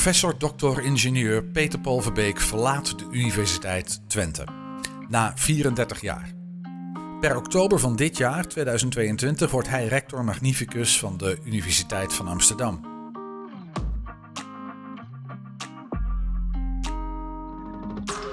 [0.00, 0.80] Professor Dr.
[0.80, 4.44] Ingenieur Peter Paul Verbeek verlaat de Universiteit Twente.
[5.08, 6.32] Na 34 jaar.
[7.20, 12.80] Per oktober van dit jaar, 2022, wordt hij rector magnificus van de Universiteit van Amsterdam.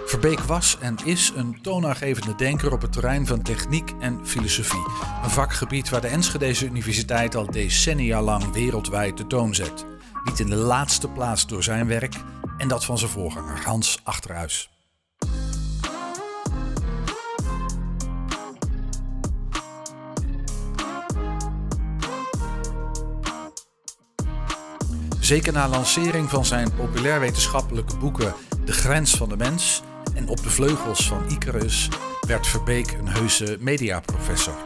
[0.06, 4.86] Verbeek was en is een toonaangevende denker op het terrein van techniek en filosofie.
[5.24, 9.97] Een vakgebied waar de Enschedeze Universiteit al decennia lang wereldwijd de toon zet.
[10.28, 12.16] Niet in de laatste plaats door zijn werk
[12.58, 14.70] en dat van zijn voorganger Hans Achterhuis.
[25.20, 28.34] Zeker na lancering van zijn populair wetenschappelijke boeken
[28.66, 29.82] De Grens van de Mens
[30.14, 31.90] en Op de Vleugels van Icarus
[32.28, 34.58] werd Verbeek een heuse mediaprofessor.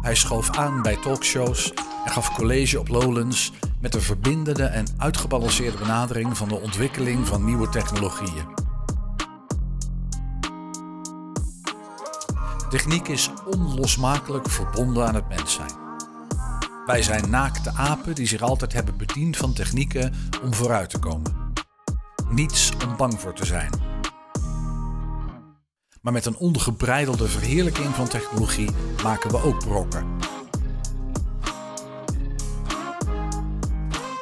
[0.00, 1.72] Hij schoof aan bij talkshows
[2.04, 7.44] en gaf college op Lowlands met een verbindende en uitgebalanceerde benadering van de ontwikkeling van
[7.44, 8.46] nieuwe technologieën.
[12.70, 15.72] Techniek is onlosmakelijk verbonden aan het mens zijn.
[16.86, 21.52] Wij zijn naakte apen die zich altijd hebben bediend van technieken om vooruit te komen.
[22.30, 23.70] Niets om bang voor te zijn.
[26.00, 28.70] Maar met een ongebreidelde verheerlijking van technologie
[29.02, 30.04] maken we ook brokken.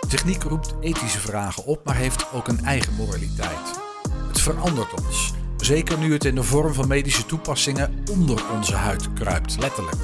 [0.09, 3.81] Techniek roept ethische vragen op, maar heeft ook een eigen moraliteit.
[4.29, 9.13] Het verandert ons, zeker nu het in de vorm van medische toepassingen onder onze huid
[9.13, 9.97] kruipt, letterlijk.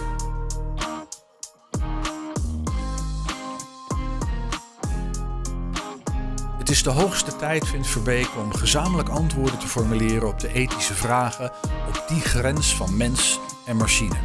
[6.58, 10.94] Het is de hoogste tijd, vindt Verbeek, om gezamenlijk antwoorden te formuleren op de ethische
[10.94, 11.52] vragen
[11.88, 14.16] op die grens van mens en machine.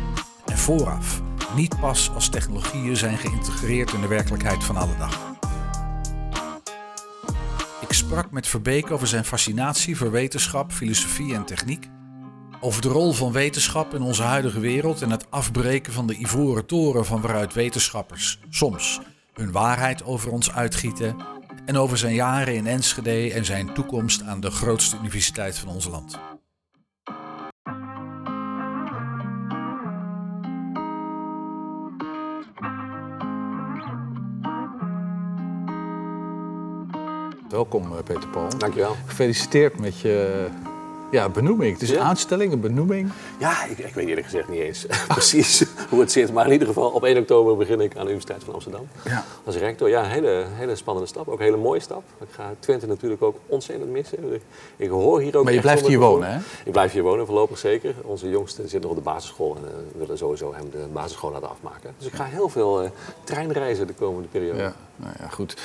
[0.46, 1.22] En vooraf,
[1.56, 5.29] niet pas als technologieën zijn geïntegreerd in de werkelijkheid van alle dag.
[8.10, 11.90] Sprak met Verbeek over zijn fascinatie voor wetenschap, filosofie en techniek.
[12.60, 16.66] Over de rol van wetenschap in onze huidige wereld en het afbreken van de ivoren
[16.66, 19.00] toren van waaruit wetenschappers soms
[19.34, 21.16] hun waarheid over ons uitgieten
[21.66, 25.88] en over zijn jaren in Enschede en zijn toekomst aan de grootste universiteit van ons
[25.88, 26.20] land.
[37.50, 38.58] Welkom eh, Peter Paul.
[38.58, 38.96] Dankjewel.
[39.06, 40.48] Gefeliciteerd met je
[41.12, 41.74] ja, benoeming.
[41.74, 42.02] Het is een Ja.
[42.02, 43.12] aanstelling, een benoeming.
[43.40, 46.34] Ja, ik, ik weet eerlijk gezegd niet eens precies hoe het zit.
[46.34, 48.88] Maar in ieder geval, op 1 oktober begin ik aan de Universiteit van Amsterdam.
[49.04, 49.24] Ja.
[49.44, 51.28] Als rector, ja, een hele, hele spannende stap.
[51.28, 52.04] Ook een hele mooie stap.
[52.22, 54.34] Ik ga Twente natuurlijk ook ontzettend missen.
[54.34, 54.42] Ik,
[54.78, 56.38] ik hoor hier ook Maar je blijft hier wonen, hè?
[56.66, 57.94] Ik blijf hier wonen, voorlopig zeker.
[58.04, 61.32] Onze jongste zit nog op de basisschool en eh, we willen sowieso hem de basisschool
[61.32, 61.94] laten afmaken.
[61.98, 62.90] Dus ik ga heel veel eh,
[63.24, 64.60] treinreizen de komende periode.
[64.62, 65.58] Ja, nou ja, goed.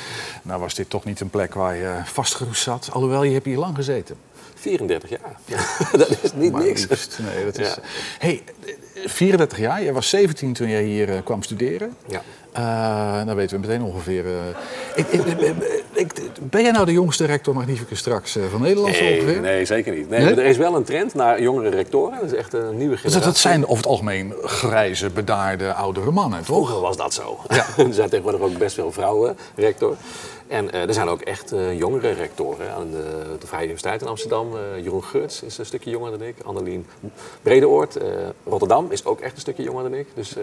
[0.42, 2.88] Nou was dit toch niet een plek waar je vastgeroest zat.
[2.92, 4.16] Alhoewel, je hebt hier lang gezeten.
[4.54, 5.36] 34 jaar.
[5.98, 6.88] dat is niet Maar niks.
[6.88, 7.66] liefst, nee, dat is...
[7.68, 7.76] Ja.
[8.18, 8.42] hey,
[9.04, 9.82] 34 jaar.
[9.82, 11.96] Jij was 17 toen jij hier eh, kwam studeren.
[12.08, 12.22] Ja.
[12.54, 14.24] Eh, dan weten we meteen ongeveer...
[14.26, 14.32] eh,
[14.94, 15.38] ik, ik-
[15.92, 19.40] ik- ben jij nou de jongste rector magnificus straks eh, van Nederland Nee, ongeveer?
[19.40, 20.08] nee, zeker niet.
[20.08, 22.18] Nee, Er is wel een trend naar jongere rectoren.
[22.20, 23.10] Dat is echt een nieuwe Dus generatie.
[23.10, 26.46] dat, dat zijn over het algemeen grijze, bedaarde, oudere mannen, toch?
[26.46, 27.38] Vroeger was dat zo.
[27.76, 29.96] er zijn tegenwoordig ook best veel vrouwen rector.
[30.48, 34.48] En er zijn ook echt jongere rectoren aan de, de Vrije Universiteit in Amsterdam.
[34.82, 36.36] Jeroen Geurts is een stukje jonger dan ik.
[36.44, 36.86] Annelien
[37.42, 37.96] Bredeoort.
[37.96, 38.06] eh,
[38.46, 40.06] Rotterdam is ook echt een stukje jonger dan ik.
[40.14, 40.34] Dus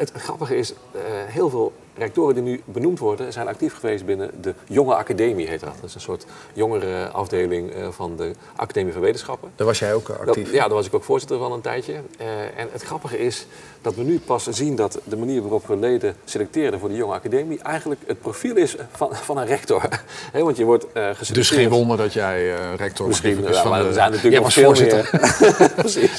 [0.00, 3.32] het grappige is, eh, heel veel rectoren die nu benoemd worden...
[3.32, 5.74] zijn actief geweest binnen de Jonge Academie, heet dat.
[5.80, 9.50] Dat is een soort jongere afdeling eh, van de Academie van Wetenschappen.
[9.56, 10.44] Daar was jij ook eh, actief.
[10.44, 11.92] Dat, ja, daar was ik ook voorzitter van een tijdje.
[11.92, 13.46] Eh, en het grappige is
[13.82, 17.14] dat we nu pas zien dat de manier waarop we leden selecteren voor de jonge
[17.14, 19.82] academie eigenlijk het profiel is van, van een rector.
[20.32, 21.34] Want je wordt geselecteerd.
[21.34, 23.92] Dus geen wonder dat jij rector Misschien, ja, van maar de...
[23.92, 25.10] zijn natuurlijk Jij was veel voorzitter.
[25.12, 25.70] meer.
[25.84, 26.18] Precies.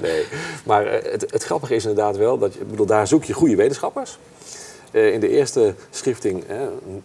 [0.00, 0.24] Nee.
[0.64, 3.56] Maar het, het grappige is inderdaad wel dat je, ik bedoel, daar zoek je goede
[3.56, 4.18] wetenschappers.
[4.90, 6.44] Eh, in de eerste schifting,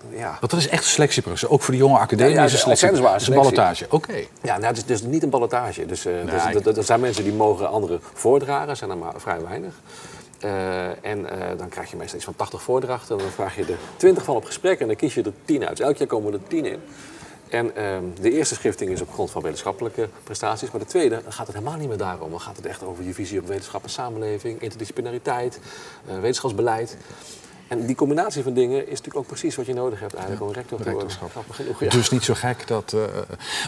[0.10, 1.50] ja, Want dat is echt een selectieproces.
[1.50, 2.88] Ook voor de jonge academie Ja, is een selectie.
[2.88, 3.86] Het is een ballotage.
[3.90, 4.14] Oké.
[4.42, 5.86] Ja, nou, het is dus niet een ballotage.
[5.86, 9.14] Dus, eh, dus dat- dat- er zijn mensen die mogen anderen voordragen, zijn er maar
[9.18, 9.74] vrij weinig.
[10.40, 11.26] Eh, en
[11.58, 13.18] dan krijg je meestal iets van 80 voordrachten.
[13.18, 15.78] Dan vraag je er 20 van op gesprek en dan kies je er 10 uit.
[15.78, 16.80] Dus elk jaar komen er 10 in.
[17.50, 20.72] En ehm, de eerste schifting is op grond van wetenschappelijke prestaties.
[20.72, 22.30] Maar de tweede dan gaat het helemaal niet meer daarom.
[22.30, 25.60] Dan gaat het echt over je visie op wetenschap en samenleving, interdisciplinariteit,
[26.22, 26.98] wetenschapsbeleid.
[27.80, 30.48] En die combinatie van dingen is natuurlijk ook precies wat je nodig hebt eigenlijk om
[30.50, 31.32] een rector te rectorschap.
[31.50, 31.90] Genoeg, ja.
[31.90, 32.94] Dus niet zo gek dat.
[32.94, 33.02] eh,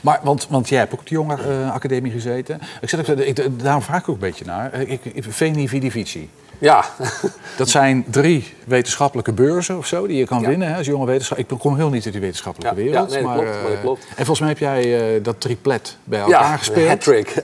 [0.03, 2.59] maar, want, want jij hebt ook op de jonge academie gezeten.
[2.81, 4.71] Ik ook, ik, daarom vraag ik ook een beetje naar.
[4.71, 6.29] Eh, Ik, ik, veni vidi vici.
[6.59, 6.85] Ja.
[7.57, 11.45] Dat zijn drie wetenschappelijke beurzen of zo die je kan winnen hè, als jonge wetenschapper.
[11.51, 13.11] Ik kom heel niet uit die wetenschappelijke Ja, wereld.
[13.11, 14.05] ja, nee, dat maar, klopt, maar dat eh, klopt.
[14.09, 16.87] En volgens mij heb jij eh, dat triplet bij elkaar ja, gespeeld.
[16.87, 17.33] hat-trick.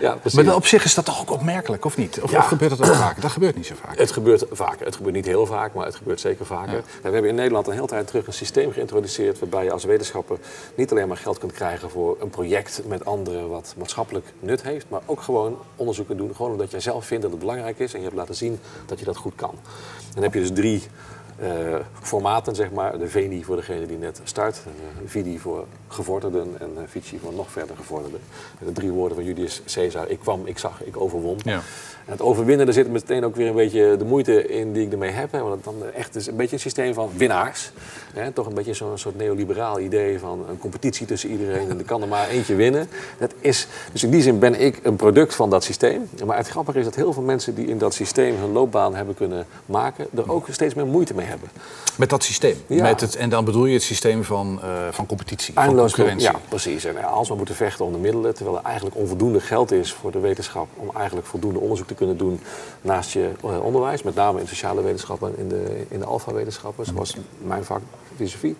[0.00, 0.44] ja, precies.
[0.44, 2.20] Maar op zich is dat toch ook opmerkelijk, of niet?
[2.22, 2.38] Of, Ja.
[2.38, 3.20] of gebeurt dat ook vaak?
[3.22, 3.98] Dat gebeurt niet zo vaak.
[3.98, 4.86] Het gebeurt vaker.
[4.86, 6.74] Het gebeurt niet heel vaak, maar het gebeurt zeker vaker.
[6.74, 9.38] En we hebben in Nederland een hele tijd terug een systeem geïntroduceerd...
[9.38, 10.38] waarbij je als wetenschapper
[10.74, 13.48] niet alleen maar geld kunt krijgen voor een project met anderen...
[13.48, 16.34] wat maatschappelijk nut heeft, maar ook gewoon onderzoeken doen.
[16.36, 18.98] Gewoon omdat jij zelf vindt dat het belangrijk is en je hebt laten zien dat
[18.98, 19.54] je dat goed kan.
[20.14, 20.82] Dan heb je dus drie
[21.36, 22.98] eh, formaten, zeg maar.
[22.98, 24.62] De VENI voor degene die net start,
[25.02, 28.20] de VIDI voor gevorderden en uh, Vici voor nog verder gevorderden.
[28.58, 31.38] En de drie woorden van Julius Caesar, ik kwam, ik zag, ik overwon.
[31.44, 31.60] Ja.
[32.04, 34.92] En het overwinnen, daar zit meteen ook weer een beetje de moeite in die ik
[34.92, 35.32] ermee heb.
[35.32, 37.72] Hè, want het dan echt is een beetje een systeem van winnaars.
[38.12, 41.84] Hè, toch een beetje zo'n soort neoliberaal idee van een competitie tussen iedereen en er
[41.84, 42.88] kan er maar eentje winnen.
[43.18, 46.08] Dat is, dus in die zin ben ik een product van dat systeem.
[46.26, 49.14] Maar het grappige is dat heel veel mensen die in dat systeem hun loopbaan hebben
[49.14, 51.48] kunnen maken, er ook steeds meer moeite mee hebben.
[51.96, 52.56] Met dat systeem.
[52.66, 52.82] Ja.
[52.82, 56.40] Met het, en dan bedoel je het systeem van, eh, van competitie, van Eindeloos concurrentie.
[56.40, 56.84] Ja, precies.
[56.84, 60.12] En als we moeten vechten om de middelen, terwijl er eigenlijk onvoldoende geld is voor
[60.12, 62.40] de wetenschap om eigenlijk voldoende onderzoek te kunnen doen
[62.80, 66.84] naast je eh, onderwijs, met name in sociale wetenschappen en in de, in de alfa-wetenschappen,
[66.84, 67.80] zoals mijn vak,
[68.16, 68.56] filosofie.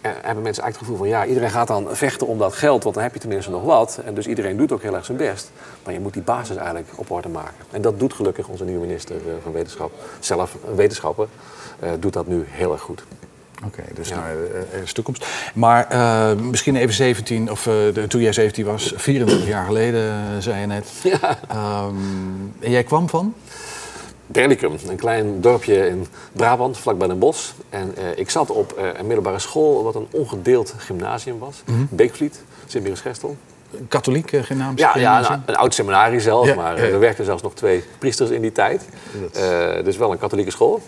[0.00, 2.82] En hebben mensen eigenlijk het gevoel van ja, iedereen gaat dan vechten om dat geld,
[2.82, 4.00] want dan heb je tenminste nog wat.
[4.04, 5.50] En dus iedereen doet ook heel erg zijn best.
[5.84, 7.64] Maar je moet die basis eigenlijk op orde maken.
[7.70, 11.28] En dat doet gelukkig onze nieuwe minister eh, van Wetenschap, zelf een wetenschapper,
[11.78, 13.02] eh, doet dat nu heel erg goed.
[13.64, 14.16] Oké, dus Ja.
[14.16, 15.26] nou, eh, er is toekomst.
[15.54, 20.10] Maar eh, misschien even 17, of eh, de, toen jij 17 was, 24 jaar geleden,
[20.10, 20.86] eh, zei je net.
[21.02, 21.38] Ja.
[21.48, 21.94] Ehm,
[22.60, 23.34] en jij kwam van?
[24.26, 27.50] Berlicum, een klein dorpje in Brabant, vlakbij Den Bosch.
[27.68, 31.62] En eh, ik zat op eh, een middelbare school wat een ongedeeld gymnasium was.
[31.90, 32.42] Beekvliet,
[33.70, 33.86] Sint-Michiels-Gestel.
[33.88, 34.76] Katholiek eh, gymnasium?
[34.76, 37.54] Ja, ja nou, een oud seminarie zelf, Ja, maar ja, eh, er werkten zelfs nog
[37.54, 38.88] twee priesters in die tijd.
[39.34, 40.80] Eh, dus wel een katholieke school.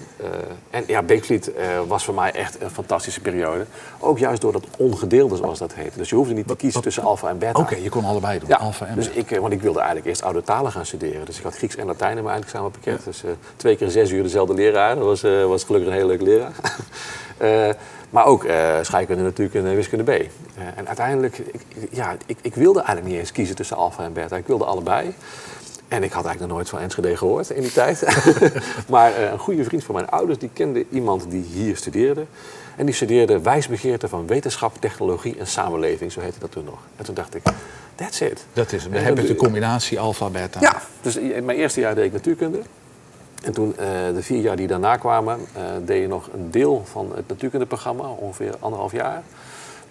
[0.70, 1.50] En ja, Beekvliet
[1.86, 3.64] was voor mij echt een fantastische periode.
[3.98, 5.92] Ook juist door dat ongedeelde, zoals dat heet.
[5.96, 7.60] Dus je hoefde niet te kiezen tussen alfa en beta.
[7.60, 9.20] Oké, je kon allebei doen, Ja, alfa en dus beta.
[9.20, 11.24] ik, eh, want ik wilde eigenlijk eerst oude talen gaan studeren.
[11.24, 13.04] Dus ik had Grieks en Latijn in mijn eindexamenpakket.
[13.04, 13.22] Dus
[13.56, 14.94] twee keer zes uur dezelfde leraar.
[14.94, 16.52] Dat was, was gelukkig een hele leuke leraar.
[17.40, 17.68] Eh,
[18.10, 20.24] maar ook eh, scheikunde natuurlijk en eh, wiskunde B.
[20.76, 24.36] En uiteindelijk, ik, ja, ik, ik wilde eigenlijk niet eens kiezen tussen alfa en beta.
[24.36, 25.14] Ik wilde allebei.
[25.88, 28.04] En ik had eigenlijk nog nooit van Enschede gehoord in die tijd.
[28.88, 32.24] maar een goede vriend van mijn ouders, die kende iemand die hier studeerde.
[32.76, 36.12] En die studeerde wijsbegeerte van wetenschap, technologie en samenleving.
[36.12, 36.78] Zo heette dat toen nog.
[36.96, 37.42] En toen dacht ik,
[37.94, 38.44] that's it.
[38.52, 38.92] Dat is het.
[38.92, 40.60] We En hebben dan de combinatie alfa, beta.
[40.60, 42.58] ja, dus in mijn eerste jaar deed ik natuurkunde.
[43.40, 46.84] En toen, eh, de vier jaar die daarna kwamen, eh, deed je nog een deel
[46.90, 49.22] van het natuurkundeprogramma, ongeveer anderhalf jaar.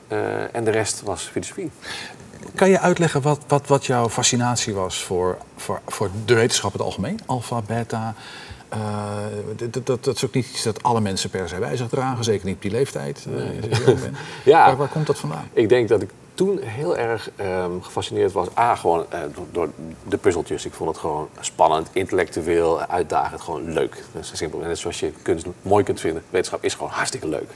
[0.07, 1.71] Eh, en de rest was filosofie.
[2.55, 6.77] Kan je uitleggen wat, wat, wat jouw fascinatie was voor, voor, voor de wetenschap in
[6.77, 7.19] het algemeen?
[7.25, 8.13] Alfa, beta.
[9.55, 12.23] dat, dat- dat, is ook niet iets dat alle mensen per se bij zich dragen.
[12.23, 13.25] Zeker niet op die leeftijd.
[14.43, 14.65] Ja.
[14.65, 15.47] Waar, waar komt dat vandaan?
[15.53, 18.47] Ik denk dat ik toen heel erg ehm, gefascineerd was.
[18.57, 19.69] A, gewoon eh, door, door
[20.07, 20.65] de puzzeltjes.
[20.65, 24.03] Ik vond het gewoon spannend, intellectueel, uitdagend, gewoon leuk.
[24.13, 24.61] Dat is simpel.
[24.61, 27.49] En net zoals je kunst mooi kunt vinden, wetenschap is gewoon hartstikke leuk.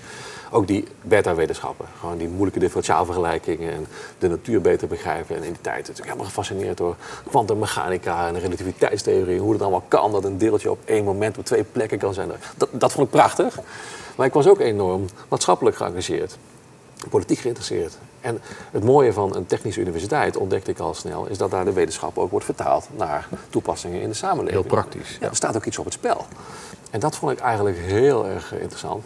[0.51, 3.87] Ook die beta-wetenschappen, gewoon die moeilijke differentiaalvergelijkingen en
[4.17, 5.35] de natuur beter begrijpen.
[5.35, 6.95] En in die tijd natuurlijk helemaal gefascineerd door
[7.29, 9.39] kwantummechanica en de relativiteitstheorie.
[9.39, 12.31] Hoe het allemaal kan dat een deeltje op één moment op twee plekken kan zijn.
[12.57, 13.59] Dat, dat vond ik prachtig.
[14.15, 16.37] Maar ik was ook enorm maatschappelijk geëngageerd
[17.09, 17.97] politiek geïnteresseerd.
[18.23, 21.73] En het mooie van een technische universiteit, ontdekte ik al snel, is dat daar de
[21.73, 24.61] wetenschap ook wordt vertaald naar toepassingen in de samenleving.
[24.61, 26.25] Heel praktisch, Ja, er staat ook iets op het spel.
[26.91, 29.03] En dat vond ik eigenlijk heel erg interessant.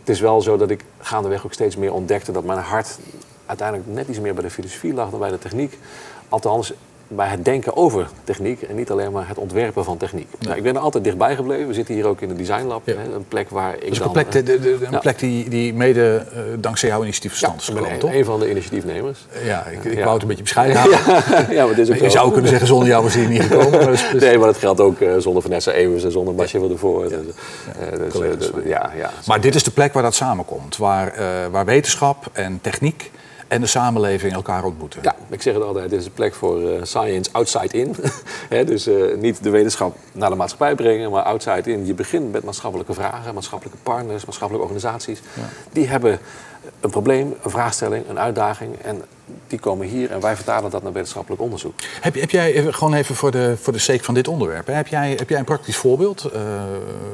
[0.00, 2.98] Het is wel zo dat ik gaandeweg ook steeds meer ontdekte dat mijn hart
[3.46, 5.78] uiteindelijk net iets meer bij de filosofie lag dan bij de techniek.
[6.28, 6.72] Althans,
[7.08, 10.28] bij het denken over techniek en niet alleen maar het ontwerpen van techniek.
[10.38, 11.66] Nou, ik ben er altijd dichtbij gebleven.
[11.66, 12.92] We zitten hier ook in de Design Lab, Ja.
[12.94, 14.06] hè, een plek waar ik Dus dan...
[14.06, 14.98] een plek, de, de- de- een ja.
[14.98, 18.18] plek die, die mede eh, dankzij jouw initiatief verstand is ik ben gekomen, een, toch?
[18.20, 19.26] een van de initiatiefnemers.
[19.44, 20.98] Ja, ik, ik wou het een beetje bescheiden houden.
[21.54, 22.08] Ja, maar is ook Je zo.
[22.08, 23.84] zou kunnen zeggen, zonder jou was hier niet gekomen.
[23.84, 26.78] Maar Nee, maar dat geldt ook eh, zonder Vanessa Ewers en zonder Basje van der
[26.78, 27.10] Voort.
[27.10, 27.16] Ja.
[27.96, 28.20] dus,
[28.52, 29.10] eh, ja, ja.
[29.26, 30.76] Maar dit is de plek waar dat samenkomt.
[30.76, 31.12] Waar,
[31.50, 33.10] waar wetenschap en techniek
[33.48, 35.00] en de samenleving elkaar ontmoeten.
[35.02, 37.94] Ja, ik zeg het altijd, dit is een plek voor eh, science outside in.
[38.66, 41.86] Dus eh, niet de wetenschap naar de maatschappij brengen, maar outside in.
[41.86, 45.20] Je begint met maatschappelijke vragen, maatschappelijke partners, maatschappelijke organisaties.
[45.72, 46.18] Die hebben
[46.80, 48.76] een probleem, een vraagstelling, een uitdaging.
[48.82, 49.02] En
[49.46, 51.74] die komen hier en wij vertalen dat naar wetenschappelijk onderzoek.
[52.00, 54.72] Heb, heb jij, even- gewoon even voor de, voor de sake van dit onderwerp, hè,
[54.72, 56.40] heb, jij, heb jij een praktisch voorbeeld eh,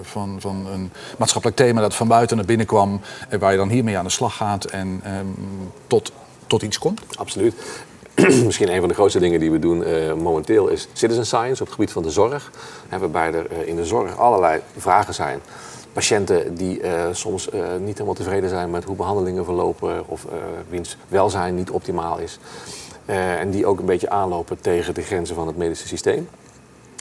[0.03, 3.69] van, van een maatschappelijk thema dat van buiten naar binnen kwam en waar je dan
[3.69, 5.27] hiermee aan de slag gaat en ehm,
[5.87, 6.12] tot,
[6.52, 7.00] tot?
[7.14, 7.54] Absoluut.
[8.44, 11.66] misschien een van de grootste dingen die we doen uh, momenteel is citizen science op
[11.66, 12.50] het gebied van de zorg.
[12.88, 15.40] Waarbij er uh, in de zorg allerlei vragen zijn.
[15.92, 20.26] Patiënten die uh, soms niet helemaal tevreden zijn met hoe behandelingen verlopen of
[20.68, 22.38] wiens welzijn niet optimaal is.
[23.06, 26.28] en die ook een beetje aanlopen tegen de grenzen van het medische systeem.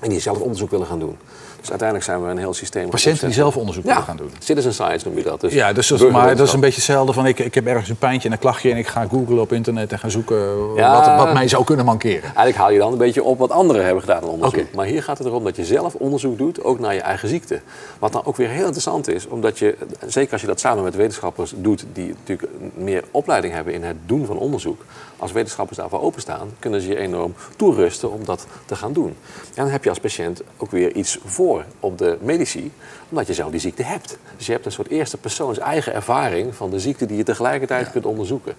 [0.01, 1.17] En die zelf onderzoek willen gaan doen.
[1.61, 2.89] Dus uiteindelijk zijn we een heel systeem.
[2.89, 4.31] Patiënten die zelf onderzoek willen gaan doen.
[4.39, 5.41] Citizen science noem je dat.
[5.41, 7.89] Dus ja, dus dat, maar dat is een beetje hetzelfde van ik, ik heb ergens
[7.89, 11.05] een pijntje en een klachtje en ik ga googlen op internet en gaan zoeken wat,
[11.05, 12.23] wat, mij zou kunnen mankeren.
[12.23, 14.73] Eigenlijk haal je dan een beetje op wat anderen hebben gedaan in onderzoek.
[14.75, 17.61] Maar hier gaat het erom dat je zelf onderzoek doet, ook naar je eigen ziekte.
[17.99, 19.77] Wat dan ook weer heel interessant is, omdat je,
[20.07, 23.97] zeker als je dat samen met wetenschappers doet, die natuurlijk meer opleiding hebben in het
[24.05, 24.85] doen van onderzoek.
[25.21, 29.15] Als wetenschappers daarvoor openstaan, kunnen ze je enorm toerusten om dat te gaan doen.
[29.33, 32.71] En dan heb je als patiënt ook weer iets voor op de medici,
[33.09, 34.17] omdat je zelf die ziekte hebt.
[34.37, 37.91] Dus je hebt een soort eerste persoons eigen ervaring van de ziekte die je tegelijkertijd
[37.91, 38.55] kunt onderzoeken.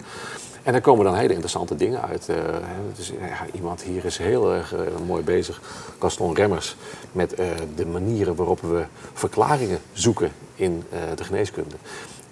[0.63, 2.27] En daar komen dan hele interessante dingen uit.
[2.29, 2.37] Uh,
[2.95, 5.61] dus, ja, iemand hier is heel erg uh, mooi bezig,
[5.99, 6.75] Gaston Remmers,
[7.11, 10.83] met uh, de manieren waarop we verklaringen zoeken in
[11.15, 11.75] de geneeskunde.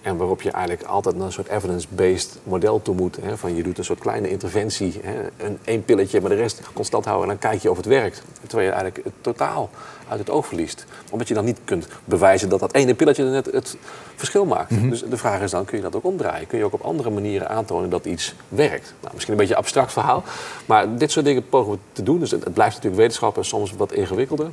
[0.02, 3.18] En waarop je eigenlijk altijd naar een soort evidence-based model toe moet.
[3.22, 6.60] Hè, van je doet een soort kleine interventie, hè, een, één pilletje, maar de rest
[6.74, 7.30] constant houden.
[7.30, 8.22] En dan kijk je of het werkt.
[8.46, 9.70] Terwijl je eigenlijk het totaal
[10.08, 10.84] uit het oog verliest.
[11.10, 13.76] Omdat je dan niet kunt bewijzen dat dat ene pilletje net het
[14.16, 14.70] verschil maakt.
[14.70, 14.88] Mhm.
[14.88, 16.46] Dus de vraag is dan, kun je dat ook omdraaien?
[16.46, 18.94] Kun je ook op andere manieren aantonen dat iets werkt?
[19.00, 20.24] Nou, misschien een beetje een abstract verhaal.
[20.66, 22.18] Maar dit soort dingen pogen we te doen.
[22.18, 24.50] Dus het, blijft natuurlijk wetenschap en soms wat ingewikkelder.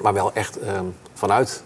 [0.00, 0.84] Maar wel echt ehm,
[1.14, 1.62] vanuit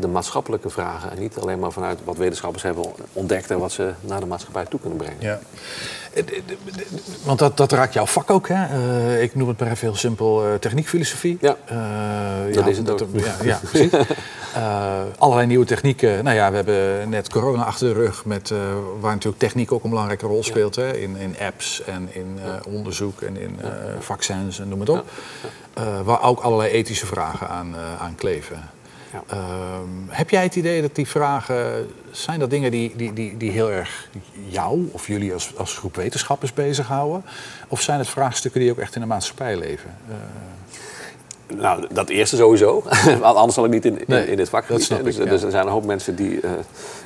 [0.00, 1.10] de maatschappelijke vragen.
[1.10, 4.64] En niet alleen maar vanuit wat wetenschappers hebben ontdekt en wat ze naar de maatschappij
[4.64, 5.20] toe kunnen brengen.
[5.20, 5.38] Ja.
[7.24, 8.78] Want dat, dat raakt jouw vak ook, hè?
[8.78, 11.38] Uh, ik noem het maar even heel simpel uh, techniekfilosofie.
[11.40, 13.08] Ja, uh, dat ja, is het ook.
[13.12, 13.92] ja, ja, precies.
[15.18, 16.24] allerlei nieuwe technieken.
[16.24, 18.52] Nou ja, we hebben net corona achter de rug, met,
[19.00, 20.76] waar natuurlijk techniek ook een belangrijke rol speelt.
[20.76, 20.96] Hè?
[20.96, 23.58] In, in apps en in onderzoek en in
[23.98, 25.04] vaccins en noem het op.
[26.04, 28.73] waar ook allerlei ethische vragen aan, aan kleven.
[29.26, 33.50] Ehm, heb jij het idee dat die vragen, zijn dat dingen die, die, die, die
[33.50, 34.08] heel erg
[34.48, 37.24] jou of jullie als, als groep wetenschappers bezighouden?
[37.68, 39.96] Of zijn het vraagstukken die ook echt in de maatschappij leven?
[40.08, 40.14] Uh...
[41.46, 42.84] Nou, dat eerste sowieso.
[43.22, 45.84] Anders zal ik niet in, in, in dit vak dus, dus, er zijn een hoop
[45.84, 46.50] mensen die uh,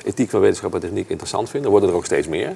[0.03, 1.65] ethiek van wetenschap en techniek interessant vinden.
[1.65, 2.55] Er worden er ook steeds meer.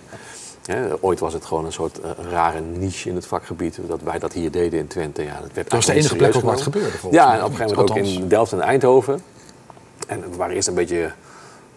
[1.02, 3.80] ooit was het gewoon een soort uh, rare niche in het vakgebied.
[3.88, 5.24] Dat wij dat hier deden in Twente.
[5.24, 6.98] Ja, dat, werd dat was de enige plek waar het gebeurde.
[7.12, 9.22] Ja, en op een gegeven moment ook in Delft en Eindhoven.
[10.08, 11.12] En we waren eerst een beetje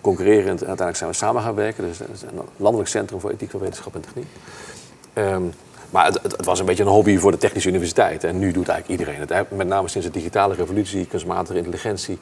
[0.00, 1.84] concurrerend en uiteindelijk zijn we samen gaan werken.
[1.84, 4.26] Dus is een landelijk centrum voor ethiek wetenschap en techniek.
[5.14, 5.52] Um,
[5.90, 8.24] maar het, het, was een beetje een hobby voor de Technische Universiteit.
[8.24, 9.50] En nu doet eigenlijk iedereen het.
[9.50, 12.18] Met name sinds de digitale revolutie, kunstmatige intelligentie.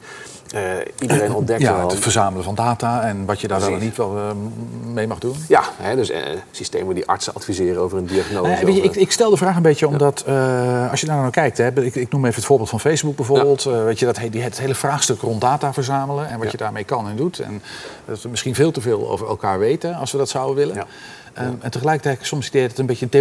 [0.55, 0.61] Uh,
[0.99, 4.17] iedereen ontdekt ja, het verzamelen van data en wat je daar wel en niet wel
[4.17, 4.23] uh,
[4.93, 5.35] mee mag doen.
[5.47, 6.17] Ja, hè, dus uh,
[6.51, 8.73] systemen die artsen adviseren over een diagnose.
[8.73, 10.25] Je, ik, ik, stel de vraag een beetje omdat,
[10.91, 11.57] als je daar nou kijkt...
[11.57, 13.63] Hè, ik, ik, noem even het voorbeeld van Facebook bijvoorbeeld.
[13.63, 17.09] weet je, dat, die, het hele vraagstuk rond data verzamelen en wat je daarmee kan
[17.09, 17.39] en doet.
[17.39, 17.61] En
[18.05, 20.87] dat we misschien veel te veel over elkaar weten als we dat zouden willen.
[21.39, 23.11] Um, en tegelijkertijd soms idee dat het een beetje een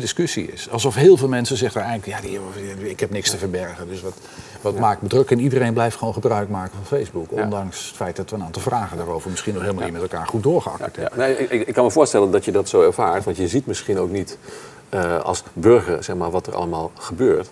[0.00, 0.70] discussie is.
[0.70, 3.88] Alsof heel veel mensen zeggen eigenlijk, ja, die, ik heb niks te verbergen.
[3.88, 4.14] Dus wat,
[4.60, 5.30] wat maakt me druk?
[5.30, 7.32] En iedereen blijft gewoon gebruik maken van Facebook.
[7.32, 10.26] Ondanks het feit dat we een aantal vragen daarover misschien nog helemaal niet met elkaar
[10.26, 11.18] goed doorgeakkerd hebben.
[11.18, 13.24] Nee, ik, ik, kan me voorstellen dat je dat zo ervaart.
[13.24, 14.38] Want je ziet misschien ook niet
[14.94, 17.50] uh, als burger zeg maar, wat er allemaal gebeurt.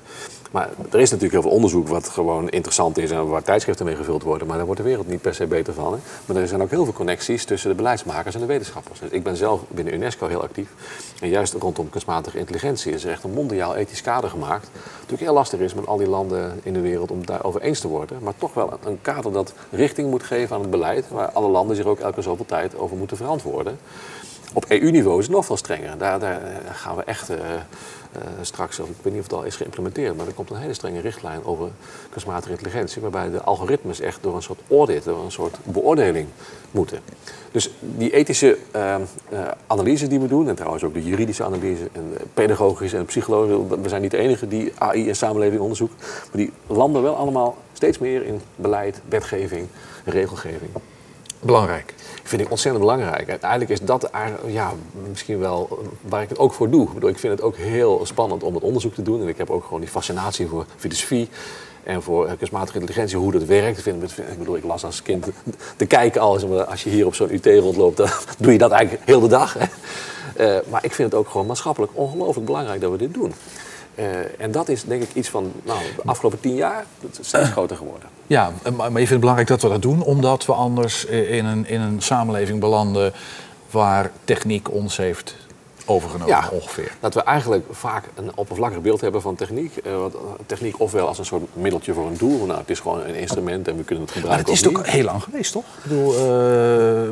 [0.50, 3.96] Maar er is natuurlijk heel veel onderzoek wat gewoon interessant is en waar tijdschriften mee
[3.96, 4.46] gevuld worden.
[4.46, 5.92] Maar daar wordt de wereld niet per se beter van.
[5.92, 5.98] Hè?
[6.26, 9.00] Maar er zijn ook heel veel connecties tussen de beleidsmakers en de wetenschappers.
[9.00, 10.68] Dus ik ben zelf binnen UNESCO heel actief.
[11.20, 14.64] En juist rondom kunstmatige intelligentie is er echt een mondiaal ethisch kader gemaakt.
[14.72, 17.80] Het natuurlijk heel lastig is met al die landen in de wereld om daarover eens
[17.80, 18.18] te worden.
[18.22, 21.08] Maar toch wel een kader dat richting moet geven aan het beleid.
[21.08, 23.78] Waar alle landen zich ook elke zoveel tijd over moeten verantwoorden.
[24.52, 25.98] Op EU-niveau is het nog veel strenger.
[25.98, 26.40] Daar, daar
[26.72, 27.30] gaan we echt.
[27.30, 27.36] Uh,
[28.16, 30.74] uh, straks, ik weet niet of het al is geïmplementeerd, maar er komt een hele
[30.74, 31.68] strenge richtlijn over
[32.10, 36.28] kunstmatige intelligentie, waarbij de algoritmes echt door een soort audit, door een soort beoordeling
[36.70, 37.00] moeten.
[37.50, 38.96] Dus die ethische uh,
[39.66, 43.80] analyse die we doen, en trouwens ook de juridische analyse en de pedagogische en psychologische,
[43.80, 47.56] we zijn niet de enige die AI en samenleving onderzoeken, maar die landen wel allemaal
[47.72, 49.66] steeds meer in beleid, wetgeving,
[50.04, 50.70] regelgeving.
[51.40, 51.94] Belangrijk.
[52.22, 53.28] Vind ik ontzettend belangrijk.
[53.28, 54.10] Uiteindelijk is dat
[54.46, 54.72] ja,
[55.08, 56.86] misschien wel waar ik het ook voor doe.
[56.86, 59.20] Ik, bedoel, ik vind het ook heel spannend om het onderzoek te doen.
[59.20, 61.28] En ik heb ook gewoon die fascinatie voor filosofie
[61.82, 63.76] en voor kunstmatige intelligentie, hoe dat werkt.
[63.76, 65.26] Ik, vind, ik bedoel, ik las als kind
[65.76, 69.06] te kijken al, als je hier op zo'n UT rondloopt, dan doe je dat eigenlijk
[69.06, 69.56] heel de dag.
[69.56, 73.32] Uh, maar ik vind het ook gewoon maatschappelijk ongelooflijk belangrijk dat we dit doen.
[74.00, 74.06] Uh,
[74.38, 76.84] en dat is denk ik iets van nou, de afgelopen tien jaar
[77.20, 78.08] steeds groter geworden.
[78.26, 81.66] Ja, maar je vindt het belangrijk dat we dat doen, omdat we anders in een,
[81.66, 83.12] in een samenleving belanden
[83.70, 85.36] waar techniek ons heeft
[85.90, 86.48] overgenomen Ja.
[86.52, 86.92] ongeveer.
[87.00, 89.76] Dat we eigenlijk vaak een oppervlakkig beeld hebben van techniek.
[89.76, 90.14] Eh, wat,
[90.46, 92.46] techniek ofwel als een soort middeltje voor een doel.
[92.46, 94.52] Nou, het is gewoon een instrument en we kunnen het Maar gebruiken.
[94.54, 94.86] het is niet.
[94.86, 95.64] heel lang geweest, toch?
[95.64, 96.20] Ik bedoel, eh,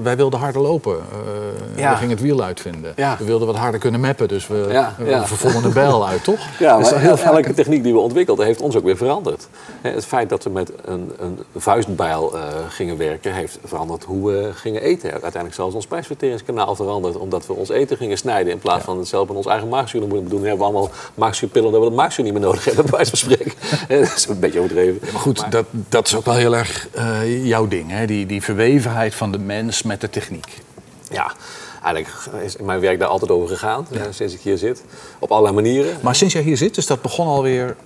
[0.03, 0.97] wij wilden harder lopen.
[0.97, 1.91] Eh, Ja.
[1.91, 2.93] We gingen het wiel uitvinden.
[2.97, 3.17] Ja.
[3.19, 4.65] We wilden wat harder kunnen mappen, dus we,
[4.99, 5.27] we ja.
[5.27, 6.39] vervonden de bijl uit, toch?
[6.59, 9.49] Ja, maar heel elke techniek die we ontwikkelden heeft ons ook weer veranderd.
[9.81, 14.51] Het feit dat we met een, een vuistbijl eh, gingen werken, heeft veranderd hoe we
[14.55, 15.11] gingen eten.
[15.11, 19.09] Uiteindelijk zelfs ons spijsverteringskanaal veranderd, omdat we ons eten gingen snijden in plaats van het
[19.09, 20.41] zelf in ons eigen maagzuur moeten doen.
[20.41, 23.19] hebben we allemaal maagzuurpillen dat we de maagzuur niet meer nodig hebben, bij wijze van
[23.19, 23.53] spreken.
[23.89, 24.99] Dat is een beetje overdreven.
[25.13, 28.07] Maar goed, Dat, dat is ook wel heel erg eh, jouw ding, hè?
[28.07, 30.59] Die, die verwevenheid van de mens met de techniek.
[31.11, 31.33] Ja,
[31.83, 34.85] eigenlijk is mijn werk daar altijd over gegaan, eh, sinds ik hier zit.
[35.19, 35.97] Op allerlei manieren.
[36.01, 37.77] Maar sinds jij hier zit, dus dat begon alweer...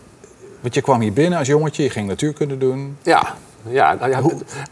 [0.61, 2.97] Want je kwam hier binnen als jongetje, je ging natuurkunde doen.
[3.03, 3.37] Ja,
[3.69, 4.21] ja, nou ja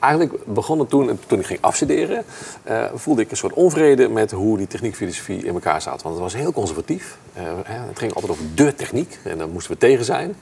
[0.00, 2.24] eigenlijk begon het toen, toen ik ging afstuderen,
[2.62, 6.02] eh, voelde ik een soort onvrede met hoe die techniekfilosofie in elkaar zat.
[6.02, 7.16] Want het was heel conservatief.
[7.32, 10.36] Eh, het ging altijd over dé techniek en daar moesten we tegen zijn.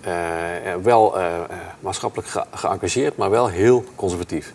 [0.00, 0.12] Eh,
[0.82, 1.16] wel
[1.80, 4.52] maatschappelijk ge- geëngageerd, maar wel heel conservatief.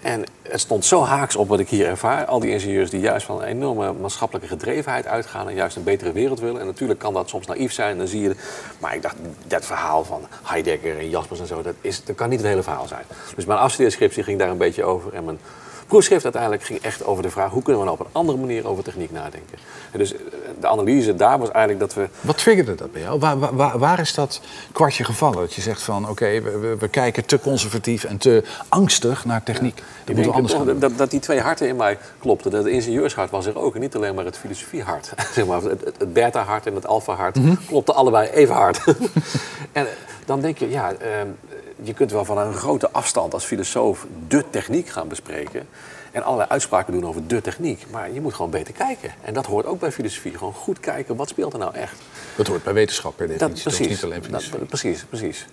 [0.00, 2.24] En het stond zo haaks op wat ik hier ervaar.
[2.24, 6.12] Al die ingenieurs die juist van een enorme maatschappelijke gedrevenheid uitgaan en juist een betere
[6.12, 6.60] wereld willen.
[6.60, 8.36] En natuurlijk kan dat soms naïef zijn, dan zie je.
[8.78, 9.16] Maar ik dacht,
[9.46, 12.62] dat verhaal van Heidegger en Jaspers en zo, dat, is, dat kan niet het hele
[12.62, 13.04] verhaal zijn.
[13.36, 15.14] Dus mijn afstudeerscriptie ging daar een beetje over.
[15.14, 15.38] En mijn
[15.90, 18.68] proefschrift uiteindelijk ging echt over de vraag hoe kunnen we nou op een andere manier
[18.68, 19.58] over techniek nadenken.
[19.90, 20.20] En dus eh,
[20.60, 23.18] de analyse daar was eigenlijk dat we Wat triggerde dat bij jou?
[23.18, 24.40] Waar, waar- is dat
[24.72, 25.38] kwartje gevallen?
[25.38, 29.42] Dat je zegt van, oké, we, we, we kijken te conservatief en te angstig naar
[29.42, 29.76] techniek.
[29.76, 30.78] Dat moeten we anders gaan doen.
[30.78, 32.50] dat, dat die twee harten in mij klopten.
[32.50, 33.74] Dat ingenieurshart was er ook.
[33.74, 35.12] En niet alleen maar het filosofiehart.
[35.34, 37.54] zeg maar, het, beta-hart en het alfa-hart Mhm.
[37.66, 38.84] klopten allebei even hard.
[39.72, 39.86] en
[40.24, 41.28] dan denk je, ja, ehm,
[41.82, 45.68] je kunt wel van een grote afstand als filosoof de techniek gaan bespreken.
[46.12, 47.84] En allerlei uitspraken doen over de techniek.
[47.90, 49.10] Maar je moet gewoon beter kijken.
[49.24, 50.38] En dat hoort ook bij filosofie.
[50.38, 51.94] Gewoon goed kijken, wat speelt er nou echt?
[52.36, 53.48] Dat hoort bij wetenschap per definitie.
[53.64, 53.94] Dat, is precies.
[53.94, 54.58] niet alleen filosofie.
[54.58, 55.46] Dat- precies, precies.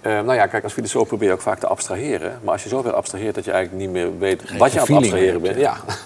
[0.00, 2.38] Eh, nou ja, kijk, als filosoof probeer je ook vaak te abstraheren.
[2.42, 4.86] Maar als je zoveel abstraheert dat je eigenlijk niet meer weet Geen wat je aan
[4.86, 5.56] het abstraheren bent.
[5.56, 5.76] Ja.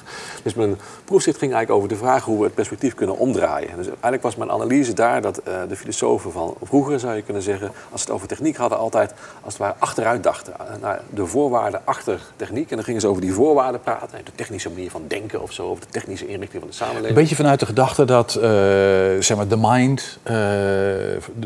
[0.42, 3.76] Dus mijn proefschrift ging eigenlijk over de vraag hoe we het perspectief kunnen omdraaien.
[3.76, 7.42] Dus eigenlijk was mijn analyse daar dat eh, de filosofen van vroeger, zou je kunnen
[7.42, 10.52] zeggen, als ze het over techniek hadden, altijd als het ware achteruit dachten.
[10.58, 12.70] eh, naar de voorwaarden achter techniek.
[12.70, 14.18] En dan gingen ze over die voorwaarden praten.
[14.24, 17.08] De technische manier van denken of zo, of de technische inrichting van de samenleving.
[17.08, 18.32] Een beetje vanuit de gedachte dat
[19.20, 20.18] zeg maar, de mind,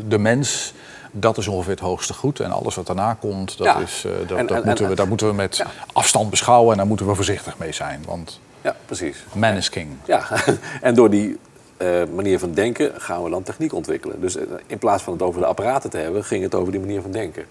[0.07, 0.73] de mens,
[1.11, 2.39] dat is ongeveer het hoogste goed.
[2.39, 3.77] En alles wat daarna komt, dat Ja.
[3.77, 5.65] is, eh, dat, En- dat en- moeten en- we, daar moeten we met Ja.
[5.93, 8.03] afstand beschouwen en daar moeten we voorzichtig mee zijn.
[8.07, 9.17] Want Ja, precies.
[9.33, 9.89] man is king.
[10.05, 10.23] Ja,
[10.81, 11.37] en door die
[11.77, 14.21] eh, manier van denken gaan we dan techniek ontwikkelen.
[14.21, 16.79] Dus eh, in plaats van het over de apparaten te hebben, ging het over die
[16.81, 17.45] manier van denken.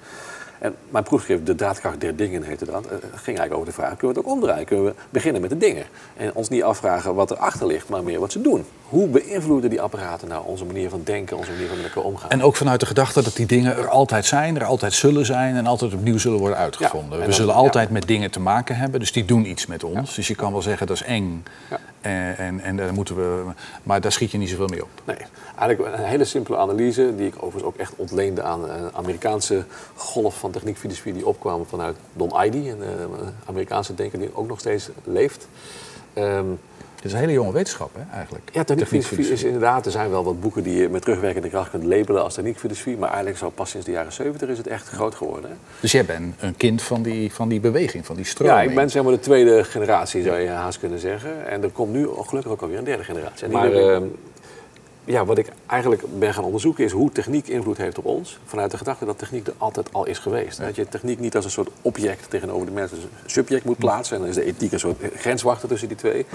[0.59, 3.97] En mijn proefschrift, De Daadkracht der Dingen, heette dat, eh, ging eigenlijk over de vraag:
[3.97, 4.67] kunnen we het ook omdraaien?
[4.67, 5.85] Kunnen we beginnen met de dingen?
[6.17, 8.65] En ons niet afvragen wat erachter ligt, maar meer wat ze doen.
[8.89, 12.31] Hoe beïnvloeden die apparaten nou onze manier van denken, onze manier van met elkaar omgaan?
[12.31, 15.57] En ook vanuit de gedachte dat die dingen er altijd zijn, er altijd zullen zijn
[15.57, 17.21] en altijd opnieuw zullen worden uitgevonden.
[17.21, 17.61] en we zullen ja.
[17.61, 20.15] altijd met dingen te maken hebben, dus die doen iets met ons.
[20.15, 21.79] Dus je kan wel zeggen dat is eng Ja.
[22.01, 23.43] En, en, en daar moeten we,
[23.83, 24.91] maar daar schiet je niet zoveel mee op.
[25.05, 25.17] Nee,
[25.59, 30.39] eigenlijk een hele simpele analyse die ik overigens ook echt ontleende aan een Amerikaanse golf
[30.39, 34.89] van techniekfilosofie die opkwam vanuit Don Idy, een eh, Amerikaanse denker die ook nog steeds
[35.05, 35.49] leeft.
[36.13, 36.47] Ehm,
[36.99, 38.51] Het is een hele jonge wetenschap hè, eigenlijk.
[38.53, 39.47] ja, techniekfilosofie is Techniekfilosofie.
[39.47, 42.97] inderdaad, er zijn wel wat boeken die je met terugwerkende kracht kunt labelen als techniekfilosofie,
[42.97, 45.51] maar eigenlijk zo pas sinds de jaren 70 is het echt groot geworden.
[45.51, 45.57] hè.
[45.81, 48.59] Dus jij bent een kind van die, van die beweging, van die stroming.
[48.59, 51.47] Ja, ik ben zeg maar de tweede generatie, zou je haast kunnen zeggen.
[51.49, 53.49] En er komt nu gelukkig ook alweer een derde generatie.
[53.49, 54.03] Maar ehm,
[55.09, 58.39] ja, wat ik eigenlijk ben gaan onderzoeken is hoe techniek invloed heeft op ons.
[58.45, 60.59] Vanuit de gedachte dat techniek er altijd al is geweest.
[60.61, 63.79] Dat je techniek niet als een soort object tegenover de mensen, dus een subject moet
[63.79, 64.15] plaatsen.
[64.17, 66.27] En dan is de ethiek een soort grenswachter tussen die twee.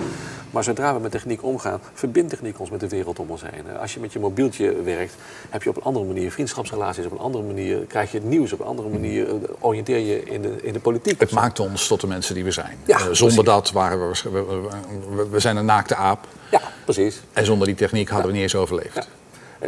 [0.51, 3.77] Maar zodra we met techniek omgaan, verbindt techniek ons met de wereld om ons heen.
[3.77, 5.13] Als je met je mobieltje werkt,
[5.49, 7.05] heb je op een andere manier vriendschapsrelaties.
[7.05, 8.53] Op een andere manier krijg je het nieuws.
[8.53, 11.19] Op een andere manier eh, oriënteer je in de, in de politiek.
[11.19, 12.77] Het maakt ons tot de mensen die we zijn.
[12.85, 13.43] Ja, Eh, zonder precies.
[13.43, 14.31] dat waren we-
[15.15, 16.27] we- we zijn een naakte aap.
[16.51, 17.21] Ja, precies.
[17.33, 19.07] En zonder die techniek hadden we niet eens overleefd.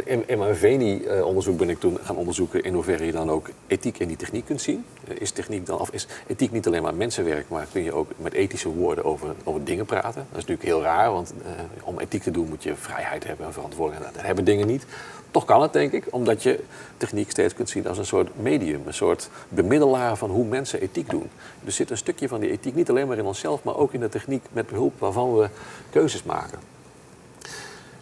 [0.04, 4.08] In mijn VENI-onderzoek ben ik toen gaan onderzoeken in hoeverre je dan ook ethiek in
[4.08, 4.84] die techniek kunt zien.
[5.08, 8.10] Eh, Is, techniek dan, of is ethiek niet alleen maar mensenwerk, maar kun je ook
[8.16, 10.14] met ethische woorden over, over dingen praten?
[10.14, 11.50] Dat is natuurlijk heel raar, want eh,
[11.82, 14.14] om ethiek te doen moet je vrijheid hebben en verantwoordelijkheid.
[14.14, 14.86] Dat hebben dingen niet.
[15.30, 16.60] Toch kan het, denk ik, omdat je
[16.96, 21.10] techniek steeds kunt zien als een soort medium, een soort bemiddelaar van hoe mensen ethiek
[21.10, 21.30] doen.
[21.64, 24.00] Er zit een stukje van die ethiek niet alleen maar in onszelf, maar ook in
[24.00, 25.48] de techniek met behulp waarvan we
[25.90, 26.58] keuzes maken.